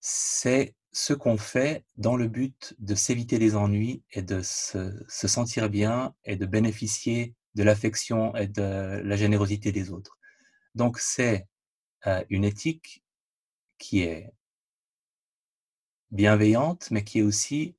[0.00, 5.28] C'est ce qu'on fait dans le but de s'éviter les ennuis et de se, se,
[5.28, 10.18] sentir bien et de bénéficier de l'affection et de la générosité des autres.
[10.74, 11.46] Donc c'est
[12.06, 13.04] euh, une éthique
[13.78, 14.32] qui est
[16.10, 17.76] bienveillante, mais qui est aussi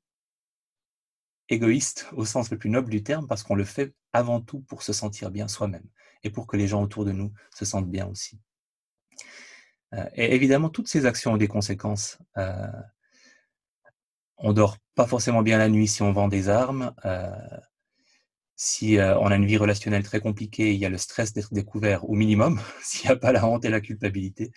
[1.49, 4.84] égoïste au sens le plus noble du terme parce qu'on le fait avant tout pour
[4.84, 5.88] se sentir bien soi-même
[6.24, 8.39] et pour que les gens autour de nous se sentent bien aussi.
[9.93, 12.17] Euh, et évidemment, toutes ces actions ont des conséquences.
[12.38, 12.71] Euh,
[14.38, 16.93] on dort pas forcément bien la nuit si on vend des armes.
[17.05, 17.32] Euh,
[18.56, 21.54] si euh, on a une vie relationnelle très compliquée, il y a le stress d'être
[21.54, 24.51] découvert au minimum, s'il n'y a pas la honte et la culpabilité.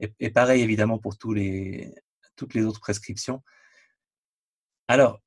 [0.00, 3.42] Et, et, pareil, évidemment, pour toutes les autres prescriptions.
[4.86, 5.20] Alors,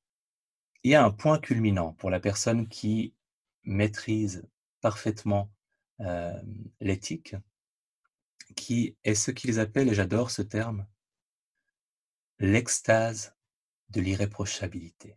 [0.82, 3.14] il y a un point culminant pour la personne qui
[3.64, 4.44] maîtrise
[4.80, 5.52] parfaitement
[6.00, 6.42] euh,
[6.80, 7.36] l'éthique,
[8.56, 10.86] qui est ce qu'ils appellent, et j'adore ce terme,
[12.38, 13.34] l'extase
[13.90, 15.16] de l'irréprochabilité.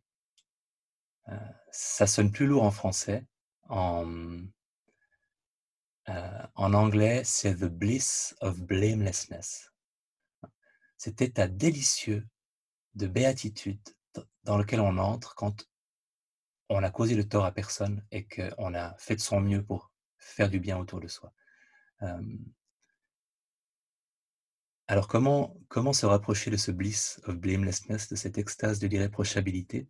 [1.30, 1.40] Euh,
[1.76, 3.26] ça sonne plus lourd en français.
[3.68, 4.42] En,
[6.08, 9.72] en anglais, c'est the bliss of blamelessness.
[10.98, 12.26] Cet état délicieux
[12.94, 13.82] de béatitude
[14.44, 15.68] dans lequel on entre quand
[16.70, 19.92] on a causé le tort à personne et qu'on a fait de son mieux pour
[20.18, 21.34] faire du bien autour de soi.
[22.02, 22.40] Hem
[24.88, 29.88] alors comment comment se rapprocher de ce bliss of blamelessness, de cette extase de l'irréprochabilité?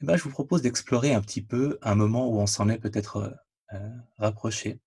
[0.00, 2.78] Eh ben, je vous propose d'explorer un petit peu un moment où on s'en est
[2.78, 3.34] peut-être, heu
[3.76, 4.78] heu, rapproché.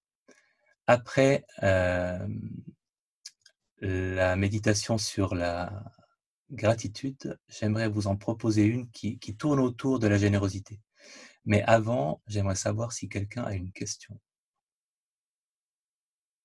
[0.87, 1.45] Après,
[3.81, 5.83] la méditation sur la
[6.51, 10.79] gratitude, j'aimerais vous en proposer une qui tourne autour de la générosité.
[11.45, 14.19] Mais avant, j'aimerais savoir si quelqu'un a une question.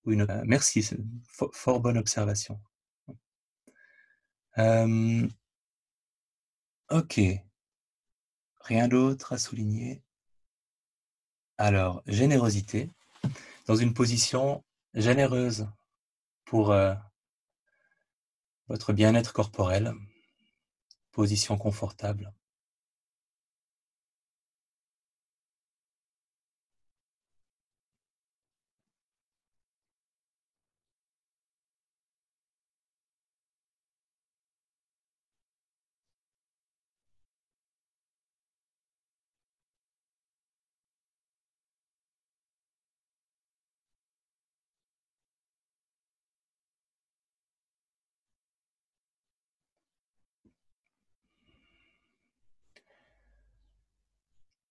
[0.07, 0.97] Heu, merci, c'est
[1.29, 2.59] fo fort bonne observation.
[6.91, 7.46] OK.
[8.67, 10.03] Rien d'autre à souligner?
[11.57, 12.91] Alors, générosité,
[13.67, 15.69] dans une position généreuse
[16.45, 16.97] pour, heu
[18.69, 19.95] votre bien-être corporel.
[21.13, 22.33] Position confortable.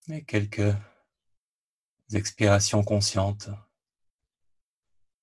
[0.10, 0.76] Et quelques
[2.14, 3.50] expirations conscientes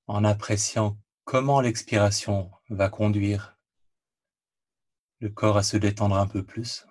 [0.09, 3.57] en appréciant comment l'expiration va conduire
[5.21, 6.85] le corps à se détendre un peu plus.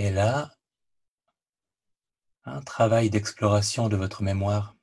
[0.00, 0.56] Et là
[2.44, 4.74] un travail d'exploration de votre mémoire.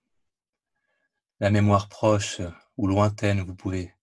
[1.39, 2.39] La mémoire proche
[2.77, 3.95] ou lointaine, vous pouvez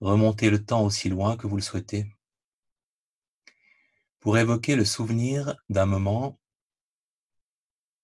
[0.00, 2.10] remonter le temps aussi loin que vous le souhaitez.
[4.20, 6.40] Pour évoquer le souvenir d'un moment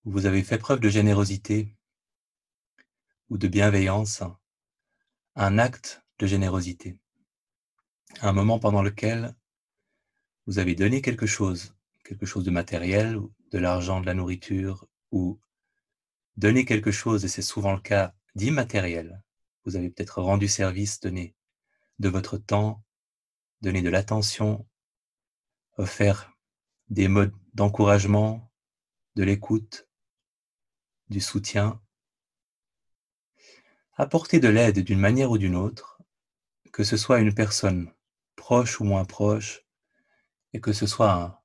[0.05, 1.75] où vous avez fait preuve de générosité
[3.31, 4.21] ou de bienveillance,
[5.33, 7.01] un acte de générosité.
[8.21, 9.35] Un moment pendant lequel
[10.45, 11.73] vous avez donné quelque chose,
[12.09, 13.19] quelque chose de matériel
[13.51, 15.39] de l'argent, de la nourriture ou
[16.37, 19.21] donné quelque chose, et c'est souvent le cas, d'immatériel.
[19.63, 21.35] Vous avez peut-être rendu service, donné
[21.99, 22.83] de votre temps,
[23.61, 24.67] donné de l'attention,
[25.77, 26.35] offert
[26.89, 28.51] des modes d'encouragement,
[29.15, 29.87] de l'écoute,
[31.09, 31.79] du soutien.
[33.97, 36.01] Apporter de l'aide d'une manière ou d'une autre,
[36.73, 37.93] que ce soit une personne
[38.35, 39.63] proche ou moins proche
[40.53, 41.38] et que ce soit un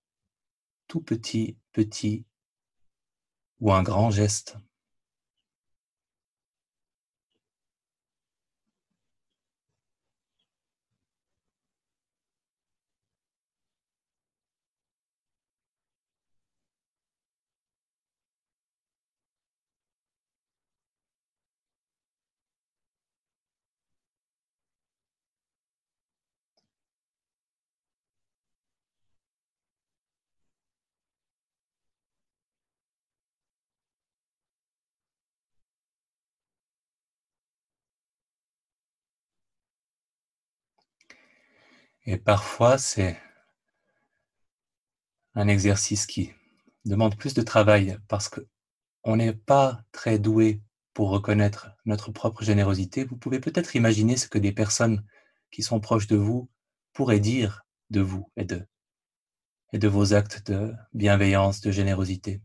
[0.95, 2.24] tout petit, petit
[3.59, 4.57] ou un grand geste.
[42.07, 43.18] Et parfois, c'est
[45.34, 46.32] un exercice qui
[46.84, 50.61] demande plus de travail parce qu'on n'est pas très doué
[50.92, 53.05] pour reconnaître notre propre générosité.
[53.05, 55.05] Vous pouvez peut-être imaginer ce que des personnes
[55.50, 56.50] qui sont proches de vous
[56.92, 58.66] pourraient dire de vous et de
[59.72, 62.40] et de vos actes de bienveillance, de générosité.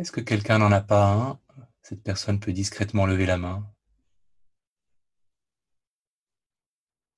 [0.00, 1.38] Est-ce que quelqu'un n'en a pas un?
[1.82, 3.70] Cette personne peut discrètement lever la main.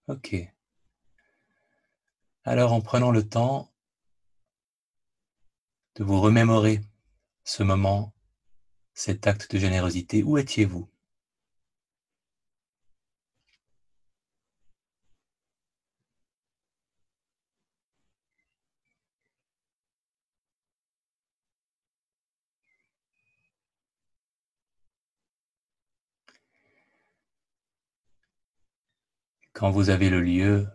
[0.08, 0.34] OK.
[2.42, 3.72] Alors en prenant le temps
[5.94, 6.80] de vous remémorer
[7.44, 8.12] ce moment,
[8.94, 10.91] cet acte de générosité, où étiez-vous?
[29.62, 30.66] Quand vous avez le lieu,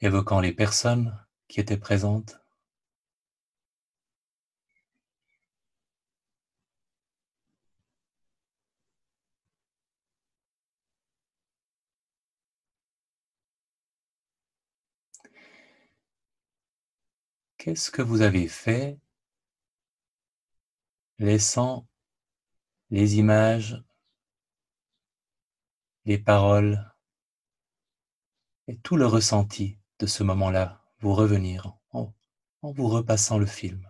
[0.00, 1.14] évoquant les personnes
[1.46, 2.40] qui étaient présentes.
[17.58, 18.98] Qu'est-ce que vous avez fait
[21.18, 21.86] laissant
[22.88, 23.84] les images,
[26.06, 26.89] les paroles
[28.70, 32.14] et tout le ressenti de ce moment-là vous revenir en,
[32.62, 33.89] vous repassant le film.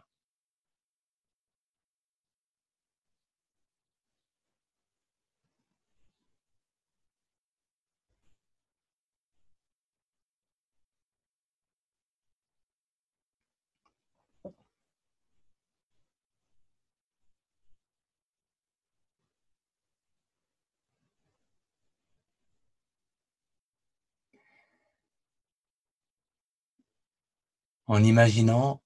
[27.91, 28.81] En imaginant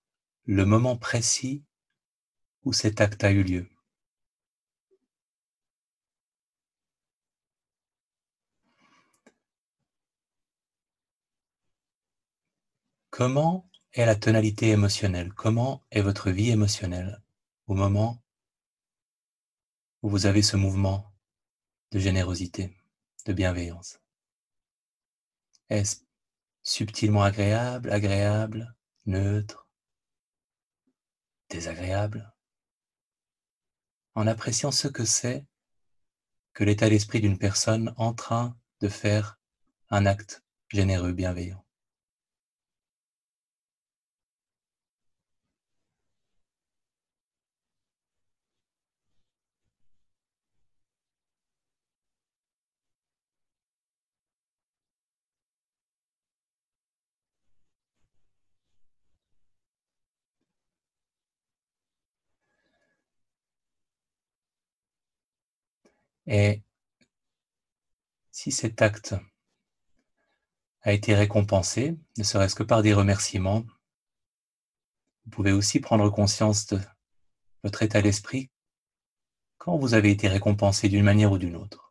[0.46, 1.62] le moment précis
[2.62, 3.68] où cet acte a eu lieu.
[13.10, 15.34] Comment est la tonalité émotionnelle?
[15.34, 17.22] Comment est votre vie émotionnelle
[17.66, 18.22] au moment
[20.00, 21.12] où vous avez ce mouvement
[21.90, 22.74] de générosité,
[23.26, 24.00] de bienveillance?
[25.68, 25.96] Est-ce
[26.62, 28.74] subtilement agréable, agréable,
[29.06, 29.68] neutre,
[31.48, 32.32] désagréable,
[34.14, 35.44] en appréciant ce que c'est
[36.52, 39.38] que l'état d'esprit d'une personne en train de faire
[39.90, 41.63] un acte généreux, bienveillant.
[66.26, 66.62] Et
[68.30, 69.14] si cet acte
[70.82, 73.64] a été récompensé, ne serait-ce que par des remerciements,
[75.24, 76.80] vous pouvez aussi prendre conscience de
[77.62, 78.50] votre état d'esprit
[79.58, 81.83] quand vous avez été récompensé d'une manière ou d'une autre.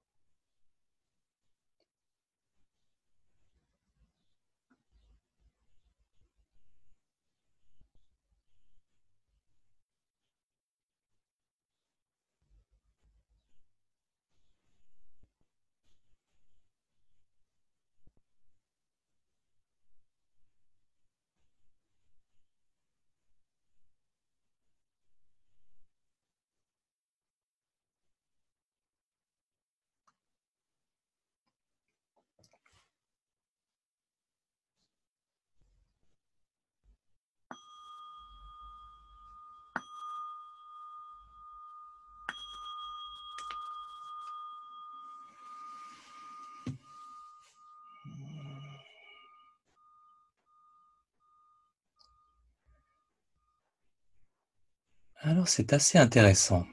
[55.45, 56.65] C'est assez intéressant.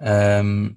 [0.00, 0.68] Euh,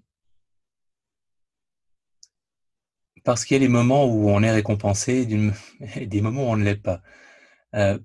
[3.24, 5.28] parce qu'il y a des moments où on est récompensé
[5.96, 7.02] et des moments où on ne l'est pas.
[7.76, 8.00] Euh,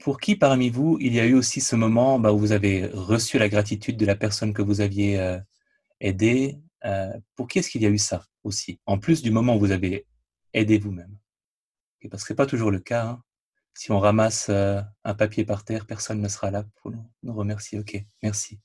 [0.00, 2.86] pour qui parmi vous, il y a eu aussi ce moment bah, où vous avez
[2.86, 5.38] reçu la gratitude de la personne que vous aviez euh,
[6.00, 6.58] aidée
[7.34, 9.72] Pour qui est-ce qu'il y a eu ça aussi En plus du moment où vous
[9.72, 10.06] avez
[10.52, 11.16] aidé vous-même?
[12.10, 13.06] Parce que ce n'est pas toujours le cas.
[13.06, 13.22] Hein
[13.74, 17.78] si on ramasse euh, un papier par terre, personne ne sera là pour nous, remercier.
[17.78, 18.58] Ok, merci.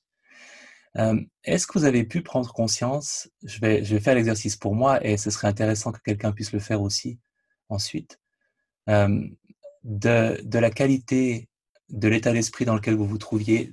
[0.96, 4.74] Euh, est-ce que vous avez pu prendre conscience, je vais, je vais faire l'exercice pour
[4.74, 7.18] moi et ce serait intéressant que quelqu'un puisse le faire aussi
[7.68, 8.18] ensuite,
[8.88, 9.26] euh,
[9.84, 11.48] de, de la qualité
[11.88, 13.72] de l'état d'esprit dans lequel vous vous trouviez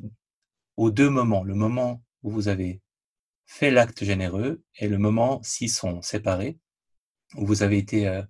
[0.76, 2.82] aux deux moments, le moment où vous avez
[3.46, 6.58] fait l'acte généreux et le moment, s'ils sont séparés,
[7.36, 8.22] où vous avez été,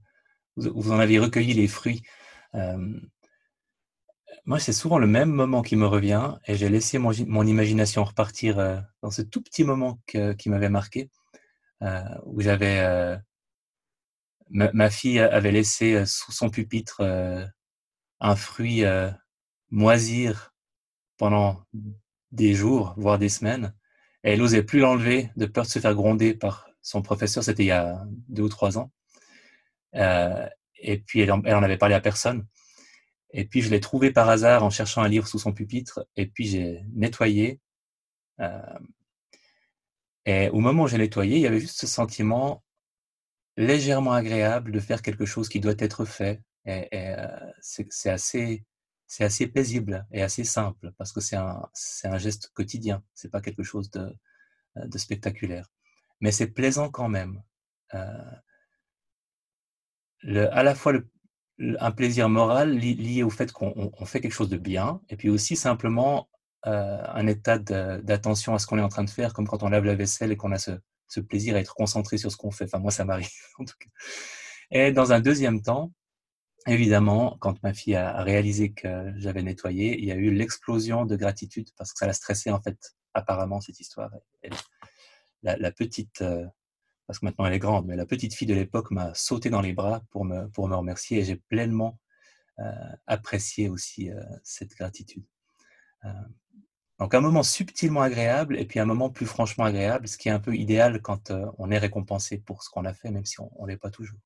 [0.56, 2.04] vous en avez recueilli les fruits
[2.56, 2.99] euh,
[4.45, 7.12] moi, c'est souvent le même moment qui me revient et j'ai laissé mon,
[7.47, 11.10] imagination repartir euh, dans ce tout petit moment qui m'avait marqué,
[11.82, 13.18] euh, où j'avais...
[14.49, 17.01] Ma, ma, fille avait laissé sous son pupitre
[18.20, 18.84] un fruit
[19.72, 20.54] moisir
[21.18, 21.64] pendant
[22.32, 23.74] des jours, voire des semaines,
[24.24, 27.64] et elle n'osait plus l'enlever de peur de se faire gronder par son professeur, c'était
[27.64, 28.91] il y a deux ou trois ans.
[30.84, 32.45] Et puis, elle en avait parlé à personne.
[33.31, 36.07] Et puis, je l'ai trouvé par hasard en cherchant un livre sous son pupitre.
[36.15, 37.59] Et puis, j'ai nettoyé.
[38.39, 38.79] Euh,
[40.25, 42.63] et au moment où j'ai nettoyé, il y avait juste ce sentiment
[43.57, 46.41] légèrement agréable de faire quelque chose qui doit être fait.
[46.65, 53.03] Et, euh, c'est assez, paisible et assez simple parce que c'est un, geste quotidien.
[53.13, 54.15] C'est pas quelque chose de,
[54.75, 55.69] de spectaculaire.
[56.21, 57.41] Mais c'est plaisant quand même.
[57.93, 58.31] Euh,
[60.28, 60.93] à la fois
[61.59, 65.55] un plaisir moral lié au fait qu'on fait quelque chose de bien, et puis aussi
[65.55, 66.30] simplement
[66.65, 69.69] euh, un état d'attention à ce qu'on est en train de faire, comme quand on
[69.69, 70.71] lave la vaisselle et qu'on a ce,
[71.28, 72.65] plaisir à être concentré sur ce qu'on fait.
[72.65, 73.89] Enfin, moi, ça m'arrive en tout cas.
[74.71, 75.91] Et dans un deuxième temps,
[76.65, 81.15] évidemment, quand ma fille a réalisé que j'avais nettoyé, il y a eu l'explosion de
[81.15, 84.09] gratitude parce que ça l'a stressé en fait, apparemment, cette histoire.
[85.43, 86.45] La, petite euh,
[87.08, 89.62] parce que maintenant elle est grande, mais la petite fille de l'époque m'a sauté dans
[89.62, 91.99] les bras pour me, pour me remercier et j'ai pleinement
[92.60, 95.26] euh, apprécié aussi euh, cette gratitude.
[96.06, 96.10] Euh,
[96.99, 100.32] donc un moment subtilement agréable et puis un moment plus franchement agréable, ce qui est
[100.32, 103.49] un peu idéal quand on est récompensé pour ce qu'on a fait, même si on
[103.64, 104.20] ne l'est pas toujours.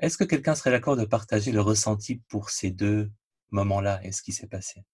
[0.00, 3.10] Est-ce que quelqu'un serait d'accord de partager le ressenti pour ces deux
[3.50, 4.84] moments-là et ce qui s'est passé?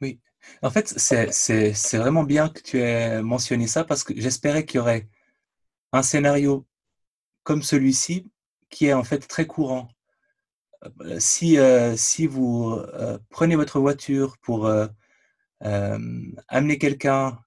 [0.00, 0.20] Oui.
[0.62, 4.80] En fait, c'est vraiment bien que tu aies mentionné ça parce que j'espérais qu'il y
[4.80, 5.08] aurait
[5.96, 6.66] un scénario
[7.42, 8.30] comme celui-ci
[8.70, 9.88] qui est en fait très courant.
[11.00, 14.70] Euh, si, euh, si vous euh, prenez votre voiture pour
[15.60, 17.38] amener quelqu'un,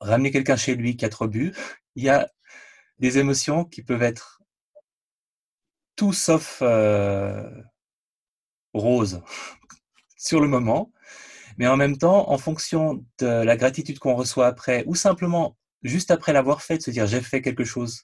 [0.00, 1.52] ramener quelqu'un chez lui qui a trop bu,
[1.96, 2.28] il y a
[2.98, 4.40] des émotions qui peuvent être
[5.96, 6.62] tout sauf
[8.72, 9.22] rose
[10.16, 10.92] sur le moment,
[11.58, 16.10] mais en même temps, en fonction de la gratitude qu'on reçoit après, ou simplement juste
[16.10, 18.02] après l'avoir fait, de se dire j'ai fait quelque chose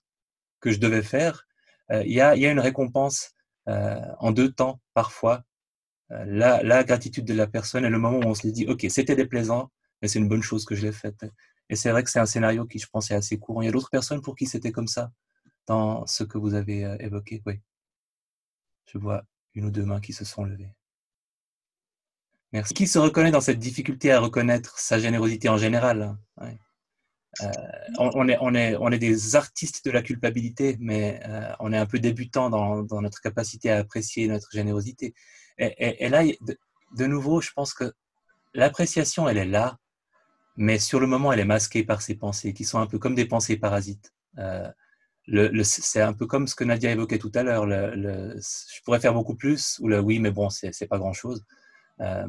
[0.60, 1.46] que je devais faire,
[1.90, 3.32] euh, il y, a, une récompense
[3.68, 5.44] euh, en deux temps parfois.
[6.10, 9.16] Euh, la, gratitude de la personne et le moment où on se dit ok c'était
[9.16, 9.70] déplaisant,
[10.00, 11.24] mais c'est une bonne chose que je l'ai faite.
[11.70, 13.62] Et c'est vrai que c'est un scénario qui je pense est assez courant.
[13.62, 15.12] Il y a d'autres personnes pour qui c'était comme ça
[15.66, 17.42] dans ce que vous avez évoqué.
[17.46, 17.60] Oui,
[18.86, 19.22] je vois
[19.54, 20.72] une ou deux mains qui se sont levées.
[22.52, 22.72] Merci.
[22.72, 26.58] Qui se reconnaît dans cette difficulté à reconnaître sa générosité en général ouais.
[27.42, 27.46] Euh,
[27.98, 28.54] on,
[28.92, 33.20] est, des artistes de la culpabilité, mais euh, on est un peu débutant dans, notre
[33.20, 35.14] capacité à apprécier notre générosité.
[35.58, 37.92] Et, là, de, nouveau, je pense que
[38.54, 39.78] l'appréciation, elle est là,
[40.56, 43.14] mais sur le moment, elle est masquée par ces pensées qui sont un peu comme
[43.14, 44.12] des pensées parasites.
[44.38, 44.70] Euh,
[45.62, 47.68] c'est un peu comme ce que Nadia évoquait tout à l'heure.
[47.68, 51.44] Je pourrais faire beaucoup plus, ou le oui, mais bon, c'est pas grand-chose.
[52.00, 52.26] Euh,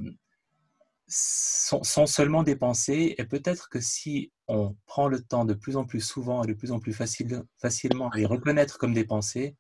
[1.10, 5.86] sont, seulement des pensées et peut-être que si on prend le temps de plus en
[5.86, 9.56] plus souvent et de plus en plus facile, facilement à les reconnaître comme des pensées,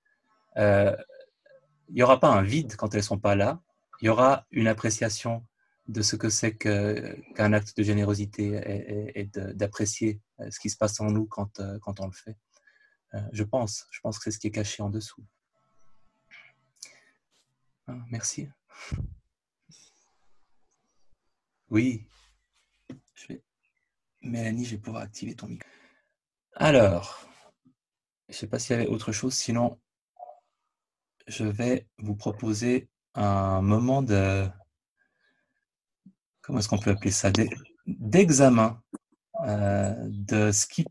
[0.58, 0.96] euh,
[1.90, 3.62] il n'y aura pas un vide quand elles ne sont pas là,
[4.02, 5.46] il y aura une appréciation
[5.88, 9.26] de ce que c'est qu'un qu acte de générosité et,
[9.56, 12.38] d'apprécier euh, ce qui se passe en nous quand, euh, on le fait.
[13.32, 15.26] Je pense, je pense que c'est ce qui est caché en dessous.
[17.88, 18.48] Ah, merci.
[21.70, 22.06] Oui.
[23.14, 23.44] Je vais...
[24.22, 25.70] Mélanie, je vais pouvoir activer ton micro.
[26.56, 27.28] Alors,
[28.28, 29.80] je ne sais pas s'il y avait autre chose, sinon
[31.28, 34.48] je vais vous proposer un moment de...
[36.42, 37.32] Comment est-ce qu'on peut appeler ça?
[37.86, 38.82] D'examen
[39.46, 40.86] euh, de ce qui,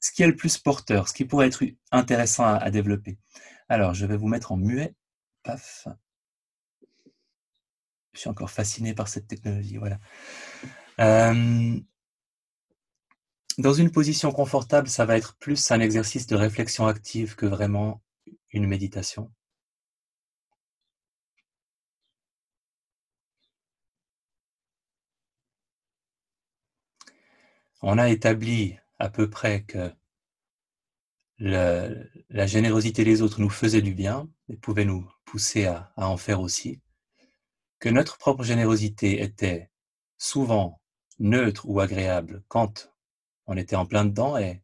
[0.00, 1.62] ce qui est le plus porteur, ce qui pourrait être
[1.92, 3.18] intéressant à, à développer.
[3.68, 4.94] Alors, je vais vous mettre en muet.
[5.44, 5.86] Paf.
[8.18, 9.76] Je suis encore fasciné par cette technologie.
[9.76, 10.00] Voilà.
[10.98, 11.78] Euh,
[13.58, 18.02] dans une position confortable, ça va être plus un exercice de réflexion active que vraiment
[18.52, 19.30] une méditation.
[27.82, 29.92] On a établi à peu près que
[31.38, 36.40] la générosité des autres nous faisait du bien et pouvait nous pousser à en faire
[36.40, 36.80] aussi
[37.78, 39.70] que notre propre générosité était
[40.16, 40.80] souvent
[41.18, 42.92] neutre ou agréable quand
[43.46, 44.62] on était en plein dedans et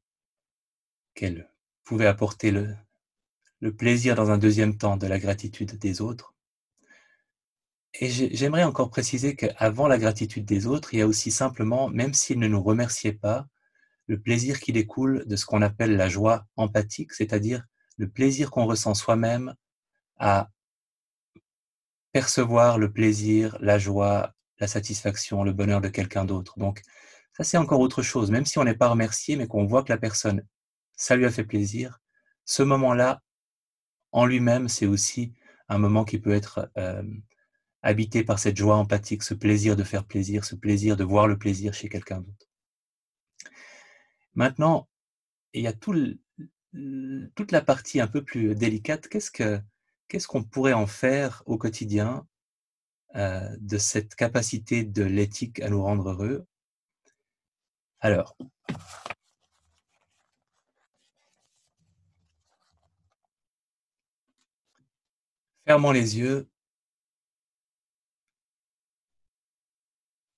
[1.14, 1.50] qu'elle
[1.84, 2.76] pouvait apporter le,
[3.78, 6.34] plaisir dans un deuxième temps de la gratitude des autres.
[7.94, 11.88] Et j'ai j'aimerais encore préciser qu'avant la gratitude des autres, il y a aussi simplement,
[11.88, 13.46] même s'ils ne nous remerciaient pas,
[14.06, 17.64] le plaisir qui découle de ce qu'on appelle la joie empathique, c'est-à-dire
[17.96, 19.54] le plaisir qu'on ressent soi-même
[20.18, 20.50] à
[22.14, 26.56] percevoir le plaisir, la joie, la satisfaction, le bonheur de quelqu'un d'autre.
[26.60, 26.80] Donc
[27.36, 28.30] ça, c'est encore autre chose.
[28.30, 30.46] Même si on n'est pas remercié, mais qu'on voit que la personne,
[30.94, 31.98] ça lui a fait plaisir,
[32.44, 33.20] ce moment-là,
[34.12, 35.34] en lui-même, c'est aussi
[35.68, 37.02] un moment qui peut être euh,
[37.82, 41.36] habité par cette joie empathique, ce plaisir de faire plaisir, ce plaisir de voir le
[41.36, 42.46] plaisir chez quelqu'un d'autre.
[44.34, 44.88] Maintenant,
[45.52, 45.94] il y a tout
[47.34, 49.08] toute la partie un peu plus délicate.
[49.08, 49.60] Qu'est-ce que
[50.14, 52.24] qu'est-ce qu'on pourrait en faire au quotidien
[53.16, 56.46] euh, de cette capacité de l'éthique à nous rendre heureux?
[57.98, 58.36] Alors,
[65.66, 66.48] fermons les yeux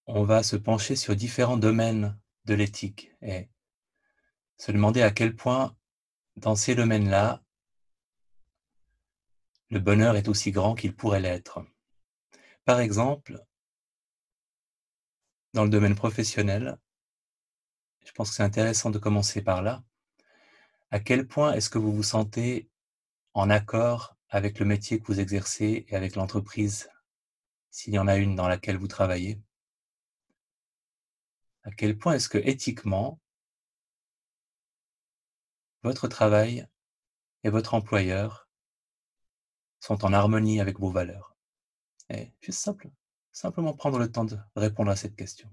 [0.07, 3.51] on va se pencher sur différents domaines de l'éthique et
[4.57, 5.77] se demander à quel point,
[6.37, 7.43] dans ces domaines-là,
[9.71, 11.65] le bonheur est aussi grand qu'il pourrait l'être.
[12.65, 13.45] Par exemple,
[15.55, 16.79] dans le domaine professionnel,
[18.05, 19.83] je pense que c'est intéressant de commencer par là.
[20.91, 22.69] À quel point est-ce que vous vous sentez
[23.35, 26.89] en accord avec le métier que vous exercez et avec l'entreprise,
[27.71, 29.41] s'il y en a une dans laquelle vous travaillez?
[31.65, 33.21] À quel point est-ce que éthiquement,
[35.83, 36.69] votre travail
[37.43, 38.46] et votre employeur
[39.87, 41.37] sont en harmonie avec vos valeurs
[42.11, 42.91] Et juste simple,
[43.33, 45.49] simplement prendre le temps de répondre à cette question.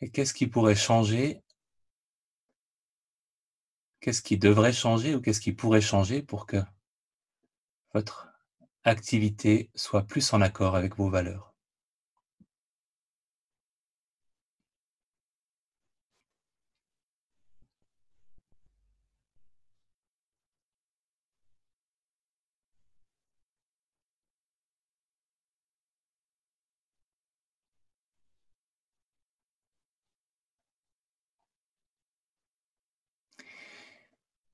[0.00, 1.43] Et qu'est-ce qui pourrait changer
[4.04, 6.58] Qu'est-ce qui devrait changer ou qu'est-ce qui pourrait changer pour que
[7.94, 8.28] votre
[8.82, 11.53] activité soit plus en accord avec vos valeurs?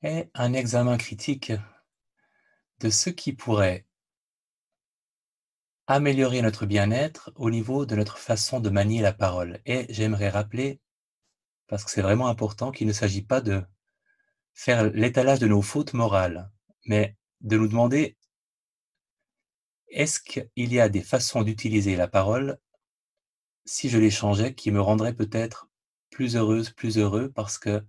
[0.02, 1.52] Est un examen critique
[2.80, 3.86] de ce qui pourrait
[5.86, 9.60] améliorer notre bien-être au niveau de notre façon de manier la parole.
[9.66, 10.80] Et j'aimerais rappeler,
[11.66, 13.62] parce que c'est vraiment important, qu'il ne s'agit pas de
[14.54, 16.50] faire l'étalage de nos fautes morales,
[16.86, 18.16] mais de nous demander
[19.88, 22.58] est-ce qu'il y a des façons d'utiliser la parole
[23.64, 25.68] si je les changeais qui me rendraient peut-être
[26.10, 27.84] plus heureuse, plus heureux parce que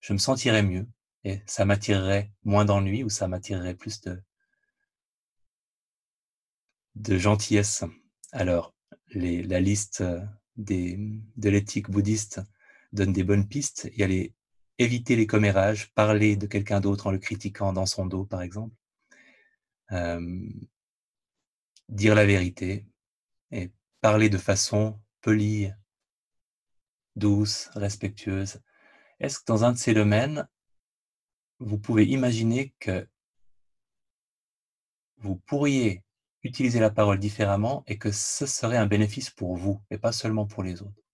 [0.00, 0.86] je me sentirais mieux?
[1.26, 4.00] Et ça m'attirerait moins d'ennui ou ça m'attirerait plus
[6.94, 7.82] de, gentillesse.
[8.30, 8.76] Alors,
[9.12, 10.04] la liste
[10.56, 10.96] des,
[11.36, 12.42] de l'éthique bouddhiste
[12.92, 13.90] donne des bonnes pistes.
[13.92, 14.34] Il y a les,
[14.78, 18.76] éviter les commérages, parler de quelqu'un d'autre en le critiquant dans son dos, par exemple.
[19.90, 20.48] Euh,
[21.88, 22.86] dire la vérité
[23.50, 25.72] et parler de façon polie,
[27.16, 28.60] douce, respectueuse.
[29.18, 30.46] Est-ce que dans un de ces domaines,
[31.58, 33.08] vous pouvez imaginer que
[35.18, 36.02] vous pourriez
[36.42, 40.46] utiliser la parole différemment et que ce serait un bénéfice pour vous et pas seulement
[40.46, 41.05] pour les autres.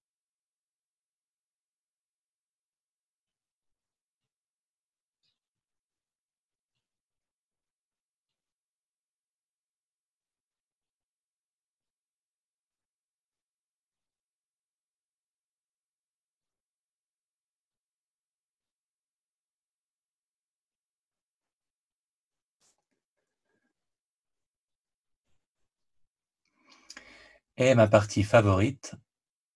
[27.64, 28.96] Et ma partie favorite,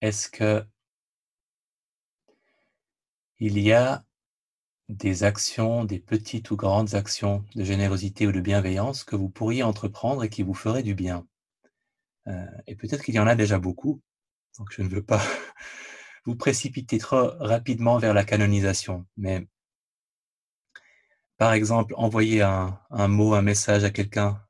[0.01, 0.65] est-ce que
[3.41, 4.05] il y a
[4.89, 9.65] des actions, des petites ou grandes actions de générosité ou de bienveillance que vous pourriez
[9.65, 11.27] entreprendre et qui vous feraient du bien?
[12.29, 14.01] Euh, Et peut-être qu'il y en a déjà beaucoup,
[14.57, 15.21] donc je ne veux pas
[16.27, 19.49] vous précipiter trop rapidement vers la canonisation, mais
[21.39, 24.41] par exemple, envoyer un mot, un message à quelqu'un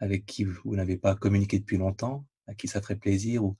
[0.00, 3.56] avec qui vous n'avez pas communiqué depuis longtemps, à qui ça ferait plaisir, ou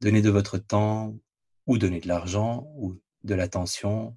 [0.00, 1.18] donner de votre temps,
[1.66, 4.16] ou donner de l'argent, ou de l'attention,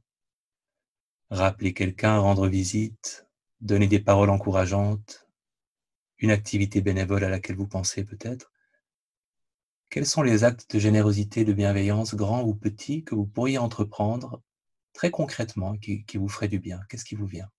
[1.32, 3.28] rappeler quelqu'un, rendre visite,
[3.62, 5.28] donner des paroles encourageantes,
[6.20, 8.52] une activité bénévole à laquelle vous pensez peut-être.
[9.90, 14.44] Quels sont les actes de générosité, de bienveillance, grands ou petits, que vous pourriez entreprendre
[14.94, 16.82] très concrètement qui, qui vous ferait du bien?
[16.90, 17.50] Qu'est-ce qui vous vient?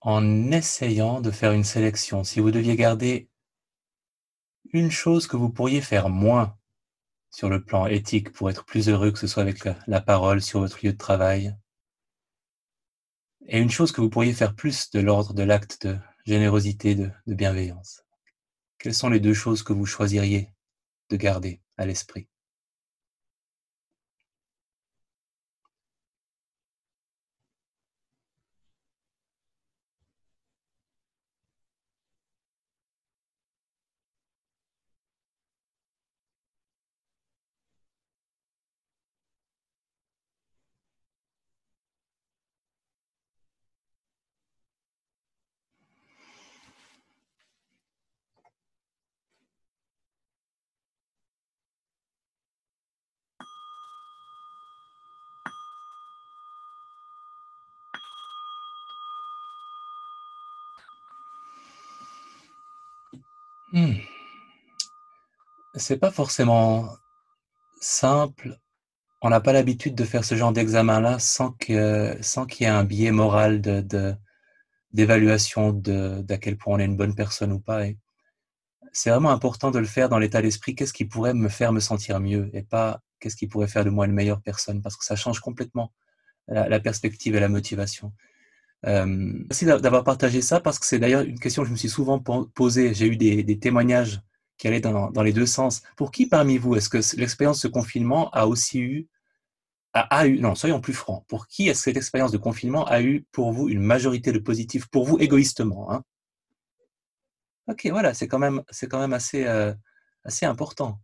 [0.00, 3.28] En essayant de faire une sélection, si vous deviez garder
[4.72, 6.56] une chose que vous pourriez faire moins
[7.30, 10.60] sur le plan éthique pour être plus heureux, que ce soit avec la, parole sur
[10.60, 11.54] votre lieu de travail,
[13.46, 17.12] et une chose que vous pourriez faire plus de l'ordre de l'acte de générosité, de,
[17.26, 18.02] bienveillance.
[18.78, 20.50] Quelles sont les deux choses que vous choisiriez
[21.10, 22.28] de garder à l'esprit?
[65.86, 66.88] C'est pas forcément
[67.80, 68.58] simple.
[69.22, 72.72] On n'a pas l'habitude de faire ce genre d'examen-là sans que, sans qu'il y ait
[72.72, 73.60] un biais moral
[74.92, 77.84] d'évaluation de, d'à quel point on est une bonne personne ou pas.
[78.90, 80.74] C'est vraiment important de le faire dans l'état d'esprit.
[80.74, 83.90] Qu'est-ce qui pourrait me faire me sentir mieux et pas qu'est-ce qui pourrait faire de
[83.90, 84.82] moi une meilleure personne?
[84.82, 85.92] Parce que ça change complètement
[86.48, 88.12] la perspective et la motivation.
[88.86, 91.88] Euh, merci d'avoir partagé ça parce que c'est d'ailleurs une question que je me suis
[91.88, 92.92] souvent posée.
[92.92, 94.20] J'ai eu des, témoignages
[94.58, 95.82] qui allaient dans, les deux sens.
[95.96, 99.08] Pour qui parmi vous est-ce que l'expérience de confinement a aussi eu,
[99.92, 103.00] a, eu, non, soyons plus francs, pour qui est-ce que cette expérience de confinement a
[103.00, 106.02] eu pour vous une majorité de positif, pour vous égoïstement hein
[107.68, 109.74] Ok, voilà, c'est quand même, c'est quand même assez, euh,
[110.24, 111.00] assez important.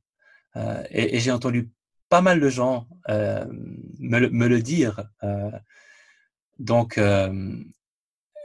[0.57, 1.71] Euh, et, j'ai entendu
[2.09, 5.03] pas mal de gens me, me, le dire.
[6.59, 7.57] Donc, euh,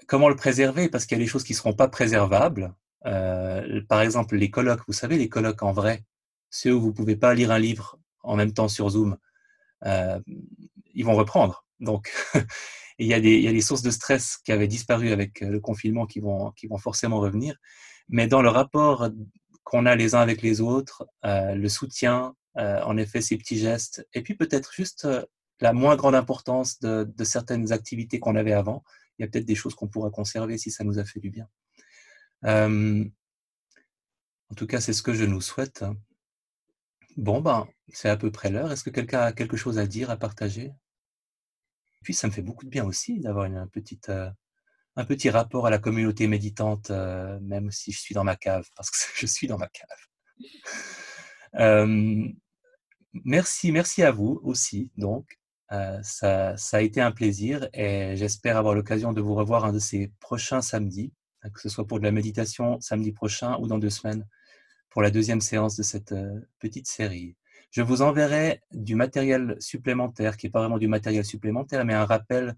[0.08, 0.90] comment le préserver?
[0.90, 2.74] Parce qu'il y a des choses qui ne seront pas préservables.
[3.06, 6.04] Euh, par exemple, les colloques, vous savez, les colloques en vrai,
[6.50, 9.18] ceux où vous ne pouvez pas lire un livre en même temps sur Zoom,
[9.86, 10.20] euh,
[10.94, 11.66] ils vont reprendre.
[11.80, 12.12] Donc,
[13.00, 16.52] il y, a des, sources de stress qui avaient disparu avec le confinement qui vont,
[16.52, 17.56] qui vont forcément revenir.
[18.10, 19.10] Mais dans le rapport
[19.64, 24.24] qu'on a les uns avec les autres, le soutien, en effet, ces petits gestes, et
[24.24, 25.08] puis peut-être juste
[25.60, 28.84] la moins grande importance de, certaines activités qu'on avait avant.
[29.18, 31.30] Il y a peut-être des choses qu'on pourra conserver si ça nous a fait du
[31.30, 31.48] bien.
[32.44, 33.10] En
[34.56, 35.84] tout cas, c'est ce que je nous souhaite.
[37.18, 38.72] Bon, ben, c'est à peu près l'heure.
[38.72, 40.72] Est-ce que quelqu'un a quelque chose à dire, à partager?
[42.04, 44.30] Puis, ça me fait beaucoup de bien aussi d'avoir euh,
[44.96, 48.68] un petit rapport à la communauté méditante, euh, même si je suis dans ma cave,
[48.76, 49.88] parce que je suis dans ma cave.
[53.26, 55.38] merci, merci à vous aussi, donc.
[55.74, 59.74] Euh, ça, ça, a été un plaisir et j'espère avoir l'occasion de vous revoir un
[59.74, 61.17] de ces prochains samedis, hein,
[61.54, 64.26] que ce soit pour de la méditation samedi prochain ou dans deux semaines
[64.90, 67.36] pour la deuxième séance de cette euh, petite série.
[67.72, 72.06] Je vous enverrai du matériel supplémentaire, qui n'est pas vraiment du matériel supplémentaire, mais un
[72.06, 72.56] rappel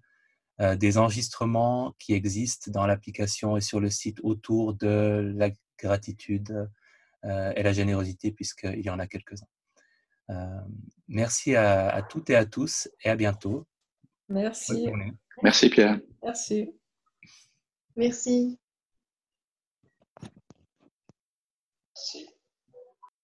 [0.62, 6.70] euh, des enregistrements qui existent dans l'application et sur le site autour de la gratitude
[7.24, 9.48] et la générosité, puisqu'il y en a quelques-uns.
[10.30, 10.60] Euh,
[11.08, 13.66] merci à, toutes et à tous et à bientôt.
[14.28, 14.88] Merci.
[15.42, 16.00] Merci Pierre.
[16.24, 16.72] Merci.
[17.96, 18.60] Merci.
[22.04, 22.29] Sí.